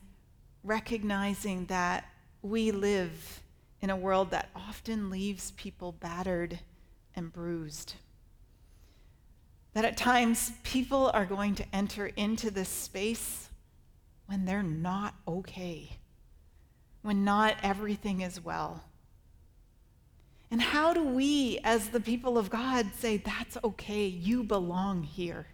recognizing 0.64 1.66
that 1.66 2.04
we 2.42 2.72
live 2.72 3.42
in 3.80 3.90
a 3.90 3.96
world 3.96 4.32
that 4.32 4.50
often 4.56 5.08
leaves 5.08 5.52
people 5.52 5.92
battered 5.92 6.58
and 7.14 7.32
bruised. 7.32 7.94
That 9.74 9.84
at 9.84 9.96
times 9.96 10.52
people 10.62 11.10
are 11.12 11.26
going 11.26 11.54
to 11.56 11.64
enter 11.72 12.06
into 12.06 12.50
this 12.50 12.68
space 12.68 13.48
when 14.26 14.44
they're 14.44 14.62
not 14.62 15.14
okay, 15.28 15.98
when 17.02 17.24
not 17.24 17.56
everything 17.62 18.22
is 18.22 18.42
well. 18.42 18.84
And 20.50 20.62
how 20.62 20.94
do 20.94 21.02
we, 21.02 21.58
as 21.64 21.88
the 21.88 22.00
people 22.00 22.38
of 22.38 22.50
God, 22.50 22.86
say, 22.98 23.16
that's 23.16 23.58
okay, 23.64 24.06
you 24.06 24.44
belong 24.44 25.02
here? 25.02 25.46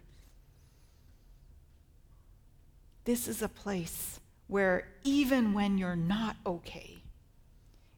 This 3.03 3.27
is 3.27 3.41
a 3.41 3.49
place 3.49 4.19
where 4.47 4.87
even 5.03 5.53
when 5.53 5.77
you're 5.77 5.95
not 5.95 6.35
okay, 6.45 6.97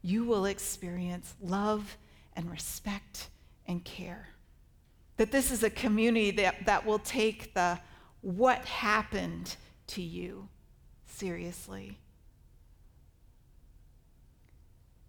you 0.01 0.23
will 0.23 0.45
experience 0.45 1.33
love 1.41 1.97
and 2.35 2.49
respect 2.49 3.27
and 3.67 3.83
care. 3.83 4.29
That 5.17 5.31
this 5.31 5.51
is 5.51 5.63
a 5.63 5.69
community 5.69 6.31
that, 6.31 6.65
that 6.65 6.85
will 6.85 6.99
take 6.99 7.53
the 7.53 7.79
what 8.21 8.65
happened 8.65 9.55
to 9.87 10.01
you 10.01 10.49
seriously. 11.05 11.99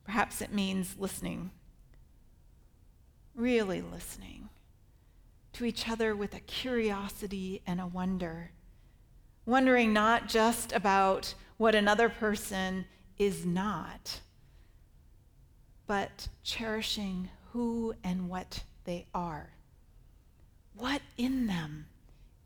Perhaps 0.04 0.42
it 0.42 0.52
means 0.52 0.96
listening, 0.98 1.50
really 3.34 3.80
listening 3.80 4.50
to 5.54 5.64
each 5.64 5.88
other 5.88 6.14
with 6.14 6.34
a 6.34 6.40
curiosity 6.40 7.62
and 7.66 7.80
a 7.80 7.86
wonder, 7.86 8.50
wondering 9.46 9.92
not 9.92 10.28
just 10.28 10.72
about 10.72 11.34
what 11.56 11.74
another 11.74 12.08
person 12.08 12.84
is 13.16 13.46
not 13.46 14.20
but 15.86 16.28
cherishing 16.42 17.28
who 17.52 17.94
and 18.02 18.28
what 18.28 18.62
they 18.84 19.06
are. 19.14 19.53
What 20.76 21.02
in 21.16 21.46
them 21.46 21.86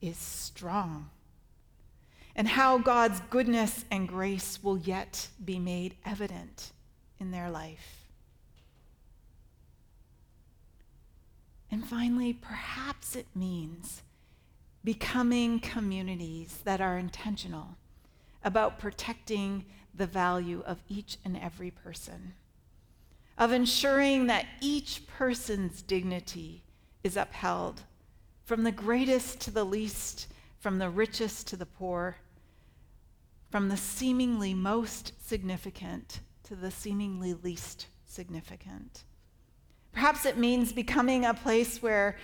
is 0.01 0.17
strong, 0.17 1.11
and 2.37 2.47
how 2.47 2.79
God's 2.79 3.21
goodness 3.31 3.85
and 3.91 4.07
grace 4.07 4.63
will 4.63 4.79
yet 4.79 5.29
be 5.45 5.59
made 5.59 5.97
evident 6.05 6.73
in 7.19 7.31
their 7.31 7.51
life. 7.51 8.07
And 11.71 11.85
finally, 11.85 12.33
perhaps 12.33 13.17
it 13.17 13.27
means 13.35 14.03
becoming 14.85 15.61
communities 15.61 16.61
that 16.65 16.81
are 16.81 16.97
intentional 16.97 17.77
about 18.45 18.79
protecting 18.79 19.65
the 19.95 20.07
value 20.07 20.63
of 20.65 20.83
each 20.89 21.19
and 21.25 21.37
every 21.37 21.71
person 21.71 22.35
of 23.39 23.53
ensuring 23.53 24.27
that 24.27 24.47
each 24.61 25.07
person's 25.07 25.81
dignity 25.83 26.65
is 27.05 27.17
upheld, 27.17 27.83
from 28.49 28.63
the 28.63 28.73
greatest 28.73 29.41
to 29.41 29.51
the 29.51 29.63
least, 29.63 30.27
from 30.59 30.79
the 30.79 30.89
richest 30.89 31.47
to 31.47 31.55
the 31.55 31.67
poor, 31.67 32.17
from 33.51 33.69
the 33.69 33.77
seemingly 33.77 34.55
most 34.55 35.13
significant 35.29 36.21
to 36.45 36.57
the 36.57 36.71
seemingly 36.71 37.35
least 37.35 37.89
significant. 38.07 39.05
Perhaps 39.93 40.25
it 40.25 40.39
means 40.39 40.73
becoming 40.73 41.27
a 41.27 41.35
place 41.35 41.83
where 41.83 42.17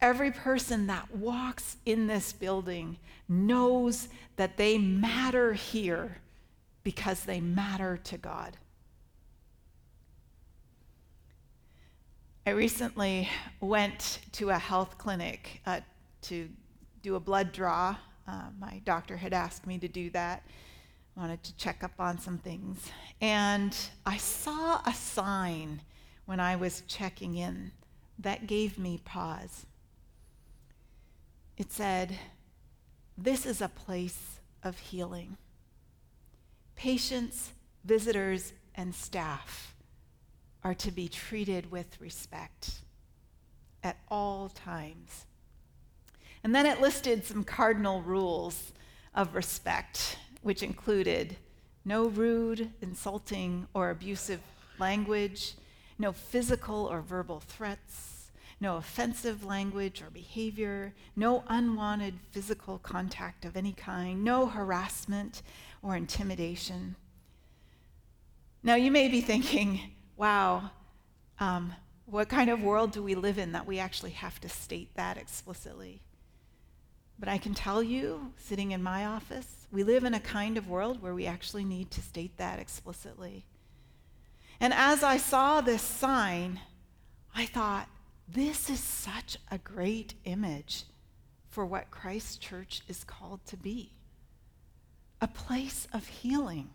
every 0.00 0.32
person 0.32 0.88
that 0.88 1.14
walks 1.14 1.76
in 1.86 2.08
this 2.08 2.32
building 2.32 2.96
knows 3.28 4.08
that 4.34 4.56
they 4.56 4.78
matter 4.78 5.52
here 5.52 6.16
because 6.82 7.20
they 7.20 7.40
matter 7.40 7.96
to 7.98 8.18
God. 8.18 8.56
I 12.48 12.52
recently 12.52 13.28
went 13.60 14.20
to 14.32 14.48
a 14.48 14.58
health 14.58 14.96
clinic 14.96 15.60
uh, 15.66 15.80
to 16.22 16.48
do 17.02 17.16
a 17.16 17.20
blood 17.20 17.52
draw. 17.52 17.94
Uh, 18.26 18.44
my 18.58 18.80
doctor 18.86 19.18
had 19.18 19.34
asked 19.34 19.66
me 19.66 19.76
to 19.76 19.86
do 19.86 20.08
that. 20.10 20.44
I 21.14 21.20
Wanted 21.20 21.42
to 21.42 21.54
check 21.58 21.84
up 21.84 21.92
on 21.98 22.18
some 22.18 22.38
things. 22.38 22.90
And 23.20 23.76
I 24.06 24.16
saw 24.16 24.80
a 24.86 24.94
sign 24.94 25.82
when 26.24 26.40
I 26.40 26.56
was 26.56 26.84
checking 26.88 27.36
in 27.36 27.70
that 28.18 28.46
gave 28.46 28.78
me 28.78 29.02
pause. 29.04 29.66
It 31.58 31.70
said, 31.70 32.18
This 33.18 33.44
is 33.44 33.60
a 33.60 33.68
place 33.68 34.40
of 34.62 34.78
healing. 34.78 35.36
Patients, 36.76 37.52
visitors, 37.84 38.54
and 38.74 38.94
staff 38.94 39.74
are 40.64 40.74
to 40.74 40.90
be 40.90 41.08
treated 41.08 41.70
with 41.70 42.00
respect 42.00 42.80
at 43.82 43.96
all 44.08 44.48
times. 44.48 45.26
And 46.42 46.54
then 46.54 46.66
it 46.66 46.80
listed 46.80 47.24
some 47.24 47.44
cardinal 47.44 48.02
rules 48.02 48.72
of 49.14 49.34
respect, 49.34 50.18
which 50.42 50.62
included 50.62 51.36
no 51.84 52.08
rude, 52.08 52.70
insulting, 52.80 53.66
or 53.74 53.90
abusive 53.90 54.40
language, 54.78 55.54
no 55.98 56.12
physical 56.12 56.86
or 56.86 57.00
verbal 57.00 57.40
threats, 57.40 58.30
no 58.60 58.76
offensive 58.76 59.44
language 59.44 60.02
or 60.02 60.10
behavior, 60.10 60.94
no 61.16 61.44
unwanted 61.48 62.14
physical 62.30 62.78
contact 62.78 63.44
of 63.44 63.56
any 63.56 63.72
kind, 63.72 64.24
no 64.24 64.46
harassment 64.46 65.42
or 65.82 65.96
intimidation. 65.96 66.96
Now, 68.62 68.74
you 68.74 68.90
may 68.90 69.08
be 69.08 69.20
thinking, 69.20 69.80
wow, 70.18 70.70
um, 71.38 71.72
what 72.04 72.28
kind 72.28 72.50
of 72.50 72.60
world 72.60 72.90
do 72.90 73.02
we 73.02 73.14
live 73.14 73.38
in 73.38 73.52
that 73.52 73.66
we 73.66 73.78
actually 73.78 74.10
have 74.10 74.40
to 74.40 74.48
state 74.48 74.90
that 74.96 75.16
explicitly? 75.16 76.02
But 77.18 77.28
I 77.28 77.38
can 77.38 77.54
tell 77.54 77.82
you, 77.82 78.32
sitting 78.36 78.72
in 78.72 78.82
my 78.82 79.06
office, 79.06 79.66
we 79.70 79.84
live 79.84 80.04
in 80.04 80.14
a 80.14 80.20
kind 80.20 80.58
of 80.58 80.68
world 80.68 81.00
where 81.00 81.14
we 81.14 81.26
actually 81.26 81.64
need 81.64 81.90
to 81.92 82.02
state 82.02 82.36
that 82.36 82.58
explicitly. 82.58 83.44
And 84.60 84.74
as 84.74 85.04
I 85.04 85.18
saw 85.18 85.60
this 85.60 85.82
sign, 85.82 86.60
I 87.34 87.46
thought, 87.46 87.88
this 88.26 88.68
is 88.68 88.80
such 88.80 89.38
a 89.50 89.58
great 89.58 90.14
image 90.24 90.84
for 91.48 91.64
what 91.64 91.90
Christ 91.90 92.40
Church 92.40 92.82
is 92.88 93.04
called 93.04 93.40
to 93.46 93.56
be 93.56 93.92
a 95.20 95.28
place 95.28 95.88
of 95.92 96.06
healing, 96.06 96.70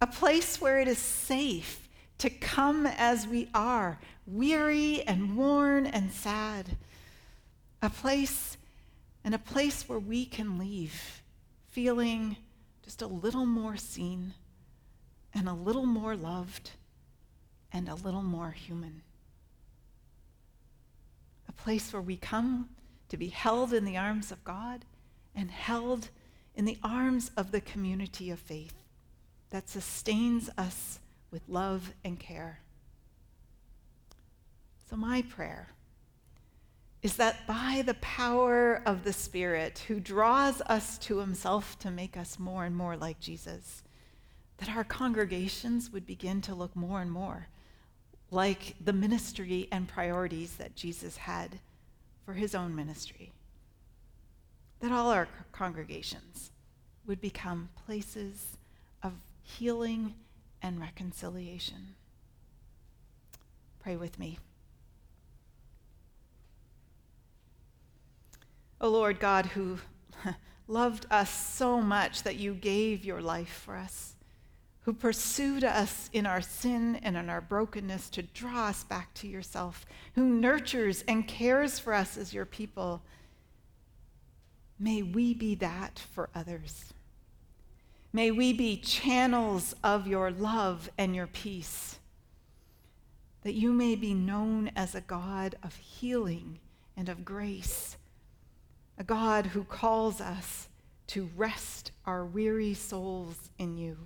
a 0.00 0.06
place 0.06 0.60
where 0.60 0.80
it 0.80 0.88
is 0.88 0.98
safe 0.98 1.87
to 2.18 2.30
come 2.30 2.86
as 2.86 3.26
we 3.26 3.48
are, 3.54 3.98
weary 4.26 5.02
and 5.02 5.36
worn 5.36 5.86
and 5.86 6.10
sad, 6.12 6.76
a 7.80 7.88
place 7.88 8.56
and 9.24 9.34
a 9.34 9.38
place 9.38 9.88
where 9.88 9.98
we 9.98 10.24
can 10.24 10.58
leave 10.58 11.22
feeling 11.68 12.36
just 12.82 13.02
a 13.02 13.06
little 13.06 13.46
more 13.46 13.76
seen 13.76 14.34
and 15.34 15.48
a 15.48 15.52
little 15.52 15.86
more 15.86 16.16
loved 16.16 16.72
and 17.72 17.88
a 17.88 17.94
little 17.94 18.22
more 18.22 18.50
human. 18.50 19.02
A 21.48 21.52
place 21.52 21.92
where 21.92 22.02
we 22.02 22.16
come 22.16 22.70
to 23.10 23.16
be 23.16 23.28
held 23.28 23.72
in 23.72 23.84
the 23.84 23.96
arms 23.96 24.32
of 24.32 24.42
God 24.44 24.84
and 25.34 25.50
held 25.50 26.08
in 26.54 26.64
the 26.64 26.78
arms 26.82 27.30
of 27.36 27.52
the 27.52 27.60
community 27.60 28.30
of 28.30 28.38
faith 28.38 28.74
that 29.50 29.68
sustains 29.68 30.50
us 30.58 30.98
with 31.30 31.42
love 31.48 31.92
and 32.04 32.18
care. 32.18 32.60
So, 34.88 34.96
my 34.96 35.22
prayer 35.22 35.68
is 37.02 37.16
that 37.16 37.46
by 37.46 37.82
the 37.86 37.94
power 37.94 38.82
of 38.84 39.04
the 39.04 39.12
Spirit 39.12 39.84
who 39.86 40.00
draws 40.00 40.60
us 40.62 40.98
to 40.98 41.18
himself 41.18 41.78
to 41.80 41.90
make 41.90 42.16
us 42.16 42.38
more 42.38 42.64
and 42.64 42.74
more 42.74 42.96
like 42.96 43.20
Jesus, 43.20 43.82
that 44.56 44.70
our 44.70 44.84
congregations 44.84 45.92
would 45.92 46.06
begin 46.06 46.40
to 46.42 46.54
look 46.54 46.74
more 46.74 47.00
and 47.00 47.10
more 47.10 47.48
like 48.30 48.74
the 48.84 48.92
ministry 48.92 49.68
and 49.72 49.88
priorities 49.88 50.56
that 50.56 50.74
Jesus 50.74 51.16
had 51.16 51.60
for 52.24 52.34
his 52.34 52.54
own 52.54 52.74
ministry. 52.74 53.32
That 54.80 54.92
all 54.92 55.10
our 55.10 55.28
congregations 55.52 56.50
would 57.06 57.20
become 57.20 57.68
places 57.86 58.58
of 59.02 59.12
healing 59.42 60.14
and 60.62 60.80
reconciliation. 60.80 61.94
Pray 63.80 63.96
with 63.96 64.18
me. 64.18 64.38
O 68.80 68.86
oh 68.86 68.90
Lord 68.90 69.18
God, 69.18 69.46
who 69.46 69.78
loved 70.68 71.06
us 71.10 71.30
so 71.30 71.80
much 71.80 72.22
that 72.22 72.36
you 72.36 72.54
gave 72.54 73.04
your 73.04 73.20
life 73.20 73.62
for 73.64 73.76
us, 73.76 74.14
who 74.82 74.92
pursued 74.92 75.64
us 75.64 76.08
in 76.12 76.26
our 76.26 76.40
sin 76.40 76.96
and 76.96 77.16
in 77.16 77.28
our 77.28 77.40
brokenness 77.40 78.08
to 78.10 78.22
draw 78.22 78.66
us 78.66 78.84
back 78.84 79.12
to 79.14 79.26
yourself, 79.26 79.84
who 80.14 80.28
nurtures 80.28 81.02
and 81.08 81.26
cares 81.26 81.78
for 81.78 81.92
us 81.92 82.16
as 82.16 82.32
your 82.32 82.44
people, 82.44 83.02
may 84.78 85.02
we 85.02 85.34
be 85.34 85.56
that 85.56 86.00
for 86.12 86.28
others. 86.34 86.92
May 88.12 88.30
we 88.30 88.52
be 88.52 88.76
channels 88.76 89.74
of 89.84 90.06
your 90.06 90.30
love 90.30 90.90
and 90.96 91.14
your 91.14 91.26
peace, 91.26 91.98
that 93.42 93.54
you 93.54 93.72
may 93.72 93.94
be 93.94 94.14
known 94.14 94.70
as 94.74 94.94
a 94.94 95.00
God 95.00 95.56
of 95.62 95.76
healing 95.76 96.58
and 96.96 97.08
of 97.08 97.24
grace 97.24 97.96
a 98.98 99.04
God 99.04 99.46
who 99.46 99.62
calls 99.62 100.20
us 100.20 100.68
to 101.06 101.30
rest 101.36 101.92
our 102.04 102.24
weary 102.24 102.74
souls 102.74 103.50
in 103.56 103.76
you. 103.76 103.96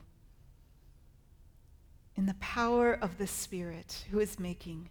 In 2.14 2.26
the 2.26 2.34
power 2.34 2.92
of 2.92 3.16
the 3.16 3.26
Spirit 3.26 4.04
who 4.10 4.20
is 4.20 4.38
making 4.38 4.90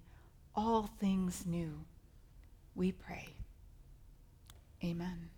all 0.56 0.90
things 1.00 1.46
new, 1.46 1.86
we 2.74 2.92
pray. 2.92 3.30
Amen. 4.84 5.31